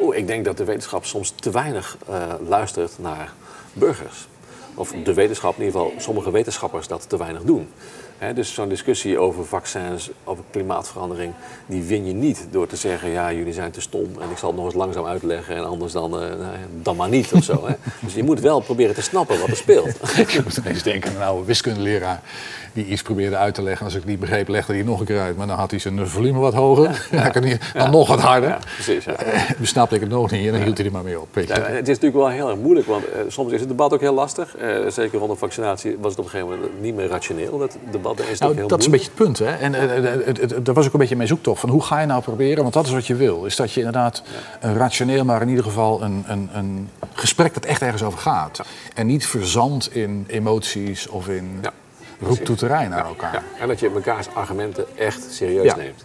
[0.00, 3.32] Oeh, ik denk dat de wetenschap soms te weinig eh, luistert naar
[3.72, 4.26] burgers.
[4.74, 7.68] Of de wetenschap, in ieder geval sommige wetenschappers, dat te weinig doen.
[8.34, 11.32] Dus zo'n discussie over vaccins, over klimaatverandering,
[11.66, 14.48] die win je niet door te zeggen: ja, jullie zijn te stom en ik zal
[14.48, 17.68] het nog eens langzaam uitleggen en anders dan, eh, nou dan maar niet of zo.
[18.04, 20.18] Dus je moet wel proberen te snappen wat er speelt.
[20.18, 22.22] Ik moet ineens denken aan een oude wiskundeleraar
[22.74, 23.84] die iets probeerde uit te leggen.
[23.84, 25.36] Als ik het niet begreep, legde hij nog een keer uit.
[25.36, 27.08] Maar dan had hij zijn volume wat hoger.
[27.10, 27.30] Ja,
[27.74, 28.48] dan nog wat harder.
[28.48, 29.04] Ja, precies.
[29.04, 29.12] Ja.
[29.12, 31.34] Eh, Besnapte ik het nog niet en dan hield hij er maar mee op.
[31.34, 34.14] Het is natuurlijk wel heel erg moeilijk, want eh, soms is het debat ook heel
[34.14, 34.56] lastig.
[34.56, 37.58] Eh, zeker rondom vaccinatie was het op een gegeven moment niet meer rationeel.
[37.58, 39.38] Dat debat is Nou, heel dat is een beetje het punt.
[39.38, 39.52] Hè?
[39.52, 39.72] En
[40.62, 41.60] dat was ook een beetje mijn zoektocht.
[41.60, 42.62] Van hoe ga je nou proberen?
[42.62, 43.44] Want dat is wat je wil.
[43.44, 44.22] Is dat je inderdaad
[44.60, 48.60] een rationeel, maar in ieder geval een, een, een gesprek dat echt ergens over gaat.
[48.94, 51.72] En niet verzandt in emoties of in Ja,
[52.26, 53.32] roeptoeterij naar elkaar.
[53.32, 55.76] Ja, en dat je mekaars argumenten echt serieus Ja.
[55.76, 56.04] neemt.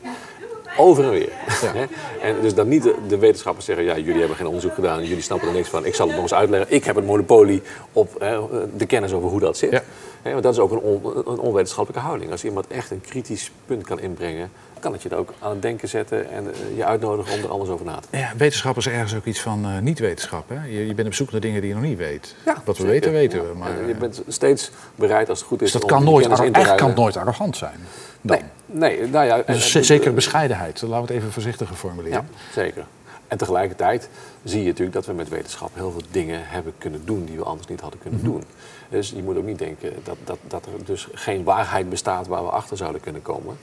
[0.78, 1.30] Over en weer.
[1.62, 1.74] Ja.
[2.22, 5.24] En dus dan niet de, de wetenschappers zeggen, ja, jullie hebben geen onderzoek gedaan, jullie
[5.24, 6.76] snappen er niks van, ik zal het nog eens uitleggen.
[6.76, 7.62] Ik heb het monopolie
[7.94, 8.40] op hè,
[8.76, 9.82] de kennis over hoe dat zit.
[10.22, 12.32] Hè, want dat is ook een, on- een onwetenschappelijke houding.
[12.32, 15.88] Als iemand echt een kritisch punt kan inbrengen, kan het je ook aan het denken
[15.90, 18.30] zetten en eh, je uitnodigen om er anders over na te denken.
[18.30, 20.50] Ja, wetenschap is ergens ook iets van eh, niet-wetenschap.
[20.50, 20.66] Hè?
[20.66, 22.36] Je, je bent op zoek naar dingen die je nog niet weet.
[22.46, 22.90] Ja, Wat we zeker.
[22.92, 23.48] weten, weten Ja.
[23.54, 23.58] we.
[23.58, 26.22] Maar, En je bent steeds bereid, als het goed is, dus dat om kan nooit,
[26.28, 27.80] kennis in te eigenlijk kan het nooit arrogant zijn.
[28.22, 28.38] Dan.
[28.66, 29.38] Nee, nee, nou ja...
[29.38, 30.82] en- Dus en- zeker bescheidenheid.
[30.82, 32.28] Laten we het even voorzichtiger formuleren.
[32.32, 32.86] Ja, zeker.
[33.28, 34.10] En tegelijkertijd
[34.44, 37.44] zie je natuurlijk dat we met wetenschap heel veel dingen hebben kunnen doen die we
[37.44, 38.44] anders niet hadden kunnen doen.
[38.90, 42.44] Dus je moet ook niet denken dat, dat, dat er dus geen waarheid bestaat waar
[42.44, 43.58] we achter zouden kunnen komen.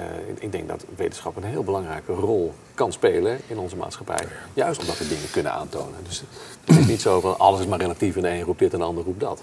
[0.00, 4.26] Eh, ik- denk dat wetenschap een heel belangrijke rol kan spelen in onze maatschappij.
[4.54, 5.94] Juist omdat we dingen kunnen aantonen.
[6.08, 6.22] Dus
[6.64, 8.78] het is niet zo van alles is maar relatief en de een roept dit en
[8.78, 9.42] de ander roept dat.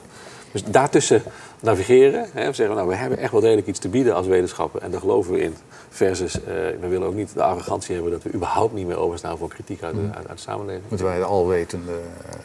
[0.52, 1.24] Dus daartussen
[1.60, 4.82] navigeren, hè, zeggen we, nou, we hebben echt wel degelijk iets te bieden als wetenschappen
[4.82, 5.56] en daar geloven we in.
[5.90, 6.44] Versus, eh,
[6.80, 9.84] we willen ook niet de arrogantie hebben dat we überhaupt niet meer overstaan voor kritiek
[9.84, 10.84] uit de, uit, uit de samenleving.
[10.90, 11.92] Want wij de alwetende,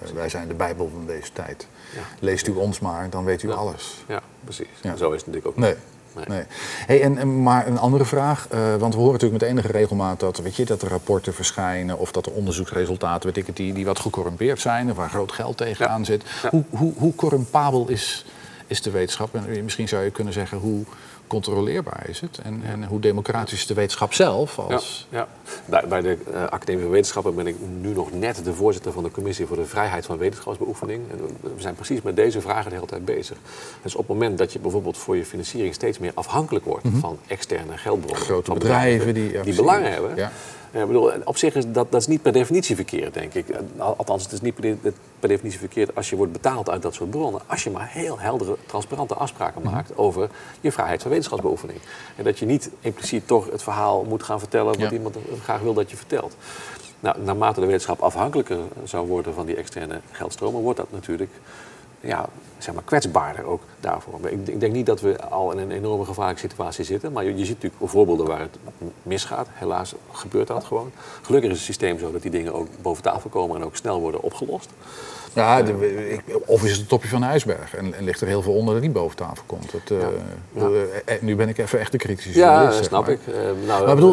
[0.03, 1.67] eh, wij zijn de Bijbel van deze tijd.
[1.95, 2.01] Ja.
[2.21, 3.55] Leest u ons maar, dan weet u Ja.
[3.55, 4.05] alles.
[4.09, 4.67] Ja, precies.
[4.83, 4.97] Ja.
[4.97, 5.75] Zo is het natuurlijk ook Nee.
[6.15, 6.25] Nee.
[6.29, 6.43] Nee.
[6.87, 10.21] Hey, en, en- maar een andere vraag, eh, want we horen natuurlijk met enige regelmaat
[10.21, 13.73] dat, weet je, dat er rapporten verschijnen of dat er onderzoeksresultaten, weet ik het, die,
[13.73, 16.05] die wat gecorrumpeerd zijn of waar groot geld tegenaan Ja.
[16.05, 16.23] zit.
[16.43, 16.49] Ja.
[16.51, 18.25] Hoe, hoe, hoe corrumpabel is,
[18.67, 19.35] is de wetenschap?
[19.35, 20.85] En misschien zou je kunnen zeggen, hoe
[21.33, 22.39] controleerbaar is het?
[22.43, 24.59] En, en hoe democratisch is de wetenschap zelf?
[24.59, 25.07] Als...
[25.11, 25.29] ja.
[25.65, 29.03] Bij, bij de eh, Academie van Wetenschappen ben ik nu nog net de voorzitter van
[29.03, 31.01] de Commissie voor de Vrijheid van Wetenschapsbeoefening.
[31.11, 33.37] En we- zijn precies met deze vragen de hele tijd bezig.
[33.83, 37.19] Dus op het moment dat je bijvoorbeeld voor je financiering steeds meer afhankelijk wordt van
[37.27, 38.21] externe geldbronnen.
[38.23, 38.31] Mhm.
[38.31, 40.17] Grote van bedrijven die- ja, die belangen hebben.
[40.17, 40.33] Ja.
[40.73, 43.47] Ja, ik bedoel, op zich is dat, dat is niet per definitie verkeerd, denk ik.
[43.77, 44.77] Al- Althans, het is niet per,
[45.19, 47.41] per definitie verkeerd als je wordt betaald uit dat soort bronnen.
[47.47, 49.71] Als je maar heel heldere, transparante afspraken Mhm.
[49.73, 50.29] maakt over
[50.61, 51.79] je vrijheid van wetenschapsbeoefening.
[52.17, 54.91] En dat je niet impliciet toch het verhaal moet gaan vertellen wat Ja.
[54.91, 56.37] iemand graag wil dat je vertelt.
[57.01, 61.31] Nou, naarmate de wetenschap afhankelijker zou worden van die externe geldstromen, wordt dat natuurlijk
[62.03, 62.29] ja,
[62.59, 64.19] zeg maar, kwetsbaarder ook daarvoor.
[64.23, 67.13] Ik, ik, denk niet dat we al in een enorme gevaarlijke situatie zitten.
[67.13, 68.57] Maar je, je ziet natuurlijk voorbeelden waar het
[69.03, 69.47] misgaat.
[69.51, 70.91] Helaas gebeurt dat gewoon.
[71.23, 74.01] Gelukkig is het systeem zo dat die dingen ook boven tafel komen en ook snel
[74.01, 74.71] worden opgelost.
[75.35, 75.63] Ja,
[76.47, 78.75] of is het het topje van de ijsberg en, en, ligt er heel veel onder
[78.75, 79.73] dat niet boven tafel komt.
[79.85, 79.97] Ja.
[80.57, 80.65] Uh,
[81.21, 82.79] nu ben ik even echt de kritische journalist.
[82.79, 83.19] Ja, snap ik.
[83.67, 84.13] nou, maar, bedoel,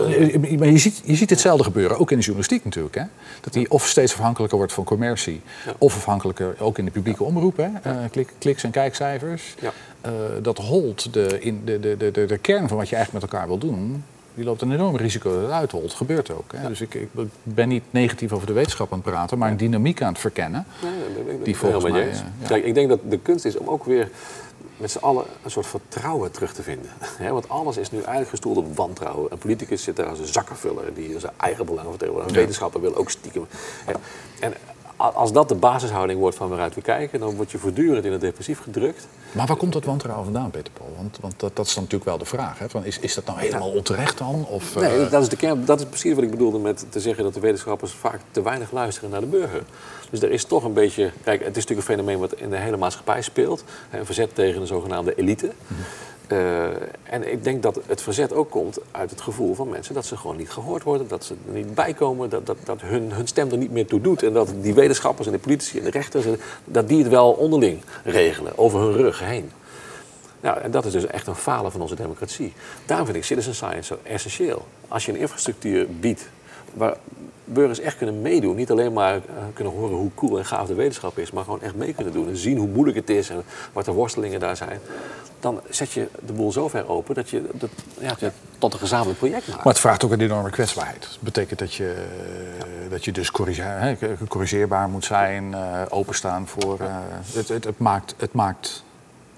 [0.57, 2.95] maar je, ziet, je ziet hetzelfde gebeuren, ook in de journalistiek natuurlijk.
[2.95, 3.03] Hè?
[3.41, 5.41] Dat die of steeds afhankelijker wordt van commercie,
[5.77, 7.57] of afhankelijker ook in de publieke omroep.
[7.57, 7.69] Hè?
[8.11, 9.55] Klik, kliks en kijkcijfers.
[10.41, 13.47] dat holt de, in de, de, de, de, kern van wat je eigenlijk met elkaar
[13.47, 14.03] wil doen,
[14.39, 15.93] die loopt een enorm risico dat het uitholt.
[15.93, 16.51] Gebeurt ook.
[16.55, 16.67] Hè?
[16.67, 17.09] Dus ik, ik,
[17.43, 20.65] ben niet negatief over de wetenschap aan het praten, maar een dynamiek aan het verkennen.
[21.25, 22.07] Nee, die volgens mij.
[22.07, 22.47] Uh, ja.
[22.47, 24.09] Kijk, ik denk dat de kunst is om ook weer
[24.77, 26.89] met z'n allen een soort vertrouwen terug te vinden.
[27.37, 29.31] Want alles is nu eigenlijk gestoeld op wantrouwen.
[29.31, 32.35] Een politicus zit daar als een zakkenvuller die zijn eigen belangen vertegenwoordigt.
[32.35, 33.47] Een wetenschapper wil ook stiekem.
[34.39, 34.53] En
[34.99, 38.21] als dat de basishouding wordt van waaruit we kijken, dan word je voortdurend in het
[38.21, 39.07] depressief gedrukt.
[39.31, 40.93] Maar waar komt dat wantrouwen vandaan, Peter Paul?
[40.97, 42.59] Want, want dat, dat, is natuurlijk wel de vraag.
[42.59, 42.69] Hè?
[42.69, 44.45] Van, is, is dat nou helemaal onterecht dan?
[44.49, 45.11] Of, nee, uh...
[45.11, 47.39] dat is, de kern, dat is precies wat ik bedoelde met te zeggen dat de
[47.39, 49.63] wetenschappers vaak te weinig luisteren naar de burger.
[50.09, 51.11] Dus er is toch een beetje.
[51.23, 53.63] Kijk, het is natuurlijk een fenomeen wat in de hele maatschappij speelt.
[53.91, 55.51] Een verzet tegen de zogenaamde elite.
[55.67, 55.81] Mhm.
[56.31, 56.65] Uh,
[57.03, 60.17] en ik denk dat het verzet ook komt uit het gevoel van mensen dat ze
[60.17, 63.27] gewoon niet gehoord worden, dat ze er niet bij komen, dat, dat, dat hun, hun
[63.27, 64.23] stem er niet meer toe doet.
[64.23, 66.25] En dat die wetenschappers en de politici en de rechters,
[66.65, 69.51] dat die het wel onderling regelen, over hun rug heen.
[70.41, 72.53] Nou, en dat is dus echt een falen van onze democratie.
[72.85, 74.65] Daarom vind ik citizen science zo essentieel.
[74.87, 76.29] Als je een infrastructuur biedt
[76.73, 76.95] waar
[77.43, 78.55] burgers echt kunnen meedoen.
[78.55, 79.21] Niet alleen maar uh,
[79.53, 82.27] kunnen horen hoe cool en gaaf de wetenschap is, maar gewoon echt mee kunnen doen.
[82.27, 83.43] En zien hoe moeilijk het is en
[83.73, 84.79] wat de worstelingen daar zijn.
[85.39, 88.15] Dan zet je de boel zo ver open dat je, dat, ja,
[88.57, 89.63] tot een gezamenlijk project maakt.
[89.63, 91.01] Maar het vraagt ook een enorme kwetsbaarheid.
[91.01, 91.95] Dat betekent dat je,
[92.89, 93.97] dat je dus corrigeer,
[94.27, 96.77] corrigeerbaar moet zijn, uh, openstaan voor.
[96.81, 96.87] Uh,
[97.33, 98.15] het, het, het, maakt.
[98.17, 98.83] Het maakt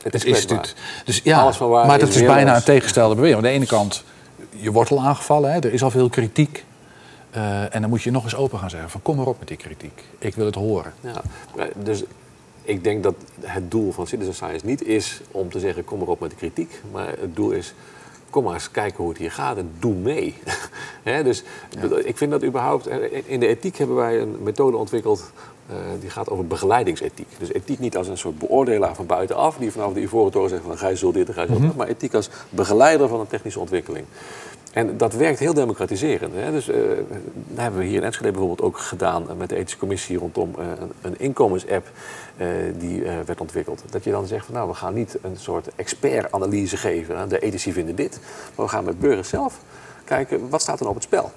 [0.04, 0.76] het, is instituut.
[1.06, 3.38] Dus ja, maar dat is bijna een tegenstelde beweging.
[3.38, 4.04] Aan de ene kant,
[4.50, 6.66] je wordt al aangevallen, hè, er is al veel kritiek.
[7.36, 9.48] Uh, en dan moet je nog eens open gaan zeggen van kom maar op met
[9.48, 10.04] die kritiek.
[10.18, 10.94] Ik wil het horen.
[11.02, 11.22] Ja,
[11.76, 12.04] dus
[12.62, 16.08] ik denk dat het doel van citizen science niet is om te zeggen kom maar
[16.08, 16.82] op met de kritiek.
[16.92, 17.74] Maar het doel is
[18.32, 20.36] kom maar eens kijken hoe het hier gaat en doe mee.
[21.24, 21.44] dus
[22.04, 22.88] ik vind dat überhaupt...
[23.26, 25.32] In de ethiek hebben wij een methode ontwikkeld...
[25.72, 27.28] Uh, die gaat over begeleidingsethiek.
[27.40, 29.58] Dus ethiek niet als een soort beoordelaar van buitenaf...
[29.58, 31.68] die vanaf de Ivoren Toren zegt van gij zult dit en gij zult mhm.
[31.68, 31.76] dat...
[31.76, 34.06] maar ethiek als begeleider van een technische ontwikkeling.
[34.74, 36.34] En dat werkt heel democratiserend.
[36.36, 36.52] Hè?
[36.52, 36.76] Dus uh,
[37.34, 40.66] dat hebben we hier in Enschede bijvoorbeeld ook gedaan met de ethische commissie rondom uh,
[41.02, 41.88] een, inkomensapp
[42.38, 42.48] uh,
[42.78, 43.84] die werd ontwikkeld.
[43.90, 47.30] Dat je dan zegt van nou, we gaan niet een soort expertanalyse geven.
[47.30, 48.20] De ethici vinden dit.
[48.56, 49.60] Maar we gaan met burgers zelf
[50.04, 51.32] kijken wat staat er op het spel.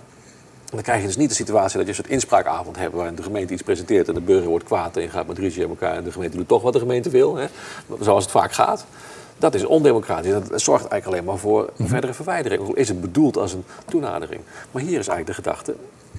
[0.64, 3.14] En dan krijg je dus niet de situatie dat je een soort inspraakavond hebt waarin
[3.14, 5.68] de gemeente iets presenteert en de burger wordt kwaad en je gaat met ruzie aan
[5.68, 7.36] elkaar en de gemeente doet toch wat de gemeente wil.
[7.36, 7.46] Hè?
[8.00, 8.86] Zoals het vaak gaat.
[9.38, 10.32] Dat is ondemocratisch.
[10.32, 12.74] Dat zorgt eigenlijk alleen maar voor een verdere verwijdering.
[12.74, 14.40] Is het bedoeld als een toenadering?
[14.70, 15.74] Maar hier is eigenlijk de gedachte.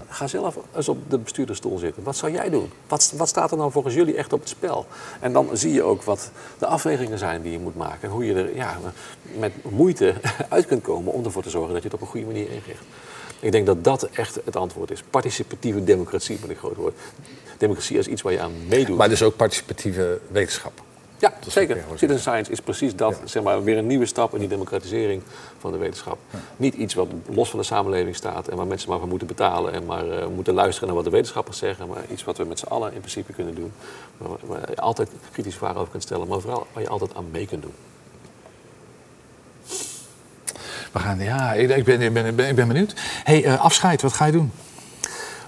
[0.08, 2.04] Ga zelf eens op de bestuurdersstoel zitten.
[2.04, 2.72] Wat zou jij doen?
[2.88, 4.86] Wat, wat staat er nou volgens jullie echt op het spel?
[5.20, 8.02] En dan zie je ook wat de afwegingen zijn die je moet maken.
[8.02, 8.78] En hoe je er ja,
[9.38, 10.14] met moeite
[10.50, 12.84] uit kunt komen om ervoor te zorgen dat je het op een goede manier inricht.
[13.40, 15.04] Ik denk dat dat echt het antwoord is.
[15.10, 16.96] Participatieve democratie, met een groot woord.
[17.58, 18.98] Democratie is iets waar je aan meedoet.
[18.98, 20.82] Maar dus ook participatieve wetenschap.
[21.18, 21.84] Ja, zeker.
[21.96, 23.22] Citizen science is precies dat.
[23.24, 25.22] Zeg maar, weer een nieuwe stap in die democratisering
[25.60, 26.18] van de wetenschap.
[26.58, 29.74] Niet iets wat los van de samenleving staat en waar mensen maar voor moeten betalen
[29.74, 31.88] en maar uh, moeten luisteren naar wat de wetenschappers zeggen.
[31.88, 33.72] Maar iets wat we met z'n allen in principe kunnen doen.
[34.18, 37.48] Waar, je altijd kritische vragen over kunt stellen, maar vooral waar je altijd aan mee
[37.48, 37.74] kunt doen.
[40.92, 42.94] We gaan, ja, ik ben, ik ben, ik ben benieuwd.
[43.24, 44.52] hey, uh, afscheid, wat ga je doen?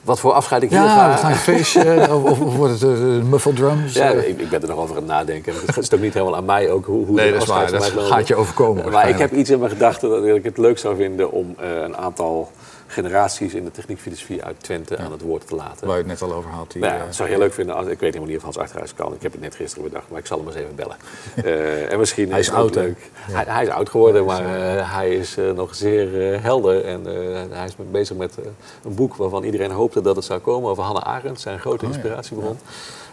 [0.07, 1.09] Wat voor afscheid ik hier ja, ga.
[1.09, 3.93] Ja, gaan een feestje of, of, wordt het uh, muffled drums?
[3.93, 5.53] Ja, ik, ik, ben er nog over aan het nadenken.
[5.65, 7.71] Het is ook niet helemaal aan mij ook hoe, hoe nee, dat is waar.
[7.71, 8.91] Dat gaat je overkomen.
[8.91, 11.81] maar ik heb iets in mijn gedachten dat ik het leuk zou vinden om uh,
[11.81, 12.51] een aantal
[12.87, 15.87] generaties in de techniekfilosofie uit Twente aan het woord te laten.
[15.87, 16.71] Waar je het net al over had.
[16.71, 17.75] Die, nou ja, zou heel leuk vinden.
[17.75, 19.13] Als, ik weet helemaal niet of Hans Achterhuis kan.
[19.13, 20.95] Ik heb het net gisteren bedacht, maar ik zal hem eens even bellen.
[21.43, 23.09] Uh, en misschien hij is, oud, leuk.
[23.13, 26.85] Hij, hij, is oud geworden, maar uh, hij is uh, nog zeer helder.
[26.85, 27.05] En
[27.51, 28.37] hij is bezig met
[28.83, 31.91] een boek waarvan iedereen hoopte dat het zou komen over Hanne Arendt, zijn grote oh,
[31.91, 32.57] inspiratiebron.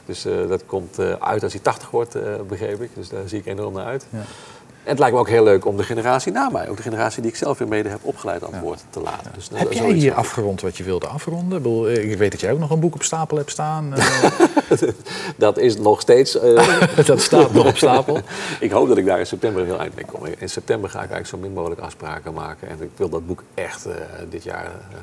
[0.07, 2.17] Dus dat komt uit als hij 80 wordt,
[2.49, 2.91] begreep ik.
[2.95, 4.07] Dus daar zie ik enorm naar uit.
[4.85, 7.23] En het lijkt me ook heel leuk om de generatie na mij, ook de generatie
[7.23, 9.31] die ik zelf weer mede heb opgeleid, aan het woord te laten.
[9.35, 12.11] Dus heb jij hier afgerond wat je wilde afronden?
[12.11, 13.95] Ik weet dat jij ook nog een boek op stapel hebt staan.
[15.37, 16.37] dat is nog steeds.
[16.37, 16.79] Uh...
[17.07, 18.21] dat staat nog op stapel.
[18.61, 20.27] ik hoop dat ik daar in september heel eind mee kom.
[20.39, 22.69] In september ga ik eigenlijk zo min mogelijk afspraken maken.
[22.69, 23.93] En ik wil dat boek echt uh,
[24.31, 24.97] dit jaar uh,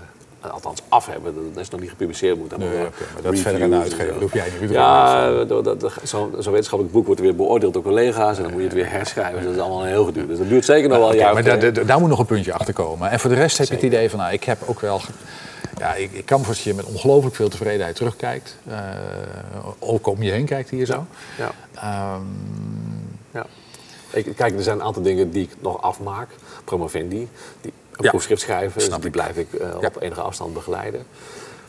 [0.50, 1.34] althans af hebben.
[1.54, 2.38] Dat is nog niet gepubliceerd.
[2.38, 4.14] Moet Nee, eh, maar dat is verder aan de reviews en uitgever.
[4.14, 4.20] zo.
[4.20, 8.38] Dat hoef jij niet Ja, zo'n wetenschappelijk boek wordt weer beoordeeld door collega's.
[8.38, 9.36] En dan moet je het weer herschrijven.
[9.36, 10.28] Dus dat is allemaal heel geduurd.
[10.28, 11.34] Dus dat duurt zeker nog wel een Oké, jaar.
[11.34, 13.10] maar of daar, moet nog een puntje achter komen.
[13.10, 15.02] En voor de rest heb je het idee van, nou, ik heb ook wel...
[15.78, 18.58] Ja, ik, ik kan voorstellen dat je met ongelooflijk veel tevredenheid terugkijkt.
[18.68, 18.78] Eh,
[19.80, 21.06] ook om je heen kijkt hier zo.
[21.38, 21.52] Ja.
[21.76, 22.22] Ehm,
[23.34, 23.46] Ja.
[24.10, 26.28] Ik, kijk, er zijn een aantal dingen die ik nog afmaak.
[26.64, 27.28] Promovendi,
[27.62, 27.74] die
[28.04, 29.12] een proefschrift schrijven, dus Snap die ik.
[29.12, 31.06] blijf ik eh, op enige afstand begeleiden.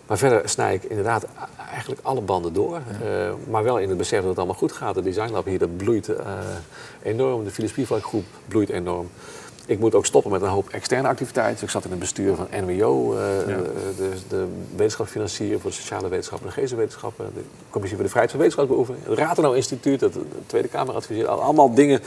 [0.07, 1.27] Maar verder snij ik inderdaad
[1.71, 2.77] eigenlijk alle banden door.
[2.77, 4.95] Eh, maar wel in het besef dat het allemaal goed gaat.
[4.95, 6.27] De designlab hier, dat bloeit eh,
[7.03, 7.45] enorm.
[7.45, 9.11] De filosofievakgroep bloeit enorm.
[9.67, 11.55] Ik moet ook stoppen met een hoop externe activiteiten.
[11.55, 13.57] Dus ik zat in het bestuur van NWO, eh, Ja.
[13.97, 17.31] de, de wetenschapsfinancier voor de sociale wetenschappen en geesteswetenschappen.
[17.35, 19.05] De commissie voor de vrijheid van wetenschapsbeoefening.
[19.07, 21.27] Het Rathenau Instituut, dat de Tweede Kamer adviseert.
[21.29, 22.01] Al- Allemaal dingen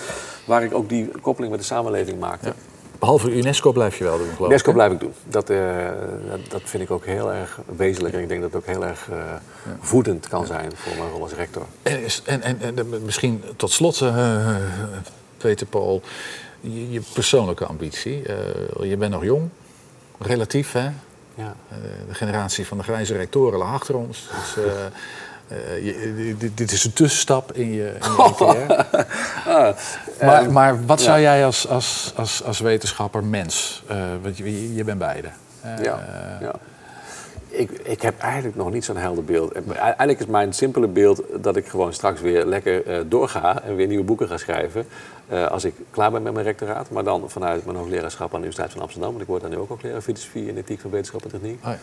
[0.46, 2.48] waar ik ook die koppeling met de samenleving maakte.
[2.48, 2.54] Ja.
[3.00, 4.48] Behalve UNESCO blijf je wel doen, geloof ik.
[4.50, 5.14] UNESCO blijf ik doen.
[5.28, 5.58] Dat, eh,
[6.30, 8.14] dat, dat vind ik ook heel erg wezenlijk.
[8.16, 9.18] En ik denk dat het ook heel erg eh,
[9.80, 11.66] voedend kan zijn voor mijn rol als rector.
[11.84, 14.56] En, en, en, en de- misschien tot slot, eh,
[15.38, 16.02] Peter Paul,
[16.62, 18.22] je, je persoonlijke ambitie.
[18.24, 19.50] Eh, je bent nog jong,
[20.20, 20.90] relatief hè.
[21.36, 21.56] Ja.
[21.70, 21.78] Eh,
[22.08, 24.30] de generatie van de grijze rectoren lag achter ons.
[24.56, 24.64] Dus,
[25.48, 29.76] eh, eh, je- dit- dit is een tussenstap in je, in je carrière.
[30.22, 34.84] maar, maar wat zou jij als, als, als, als wetenschapper, mens, eh, want je, je
[34.84, 35.28] bent beide.
[35.62, 36.00] Eh, Ja,
[36.42, 36.52] ja.
[37.48, 39.52] Ik, ik heb eigenlijk nog niet zo'n helder beeld.
[39.52, 43.76] Eh, Eigenlijk is mijn simpele beeld dat ik gewoon straks weer lekker eh, doorga en
[43.76, 44.88] weer nieuwe boeken ga schrijven.
[45.28, 46.90] eh, als ik klaar ben met mijn rectoraat.
[46.90, 49.10] Maar dan vanuit mijn hoogleraarschap aan de Universiteit van Amsterdam.
[49.10, 51.66] Want ik word daar nu ook hoogleraar filosofie en ethiek van wetenschap en techniek.
[51.66, 51.78] Oh ja.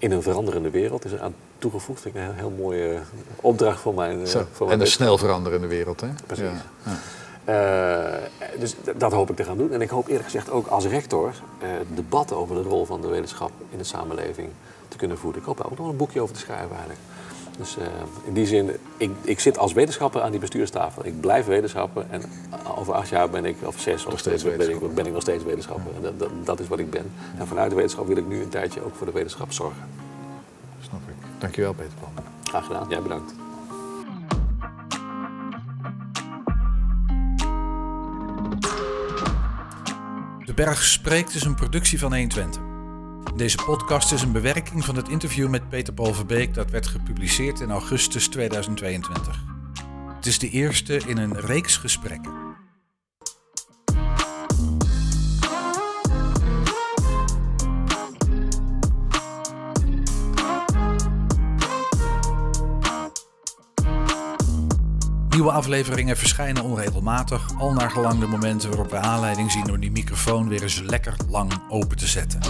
[0.00, 2.00] In een veranderende wereld is er aan toegevoegd.
[2.00, 2.98] Vind ik een heel, mooie
[3.36, 4.46] opdracht voor mijn, Zo.
[4.52, 6.08] voor mijn En een snel veranderende wereld, hè?
[6.26, 6.44] Precies.
[6.44, 6.62] Ja.
[6.84, 6.98] Ja.
[7.44, 9.72] Eh, dus dat hoop ik te gaan doen.
[9.72, 13.08] En ik hoop eerlijk gezegd ook als rector eh debatten over de rol van de
[13.08, 14.48] wetenschap in de samenleving
[14.88, 15.40] te kunnen voeren.
[15.40, 17.00] Ik hoop daar ook nog een boekje over te schrijven eigenlijk.
[17.60, 17.86] Dus eh,
[18.24, 21.06] in die zin, ik, ik zit als wetenschapper aan die bestuurstafel.
[21.06, 22.22] Ik blijf wetenschapper en
[22.76, 25.44] over acht jaar ben ik, of zes, of steeds ben, ik, ben ik nog steeds
[25.44, 25.94] wetenschapper.
[25.96, 27.12] En dat, dat, dat is wat ik ben.
[27.38, 29.82] En vanuit de wetenschap wil ik nu een tijdje ook voor de wetenschap zorgen.
[30.80, 31.14] Snap ik.
[31.38, 32.24] Dankjewel, Peter Paul.
[32.44, 32.86] Graag gedaan.
[32.88, 33.34] Jij bedankt.
[40.44, 42.69] De Berg Spreekt is een productie van 120.
[43.40, 47.60] Deze podcast is een bewerking van het interview met Peter Paul Verbeek dat werd gepubliceerd
[47.60, 49.44] in augustus 2022.
[50.16, 52.32] Het is de eerste in een reeks gesprekken.
[65.28, 69.90] Nieuwe afleveringen verschijnen onregelmatig, al naar gelang de momenten waarop we aanleiding zien om die
[69.90, 72.40] microfoon weer eens lekker lang open te zetten.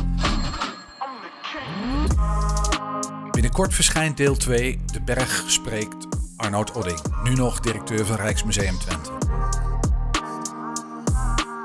[3.60, 6.06] Binnenkort verschijnt deel 2, De Berg spreekt
[6.36, 9.10] Arnoud Odding, nu nog directeur van Rijksmuseum Twente.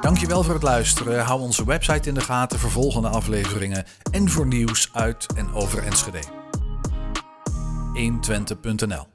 [0.02, 1.24] Dankjewel voor het luisteren.
[1.24, 5.84] Hou onze website in de gaten voor volgende afleveringen en voor nieuws uit en over
[5.84, 6.20] Enschede.
[7.94, 9.15] 120.nl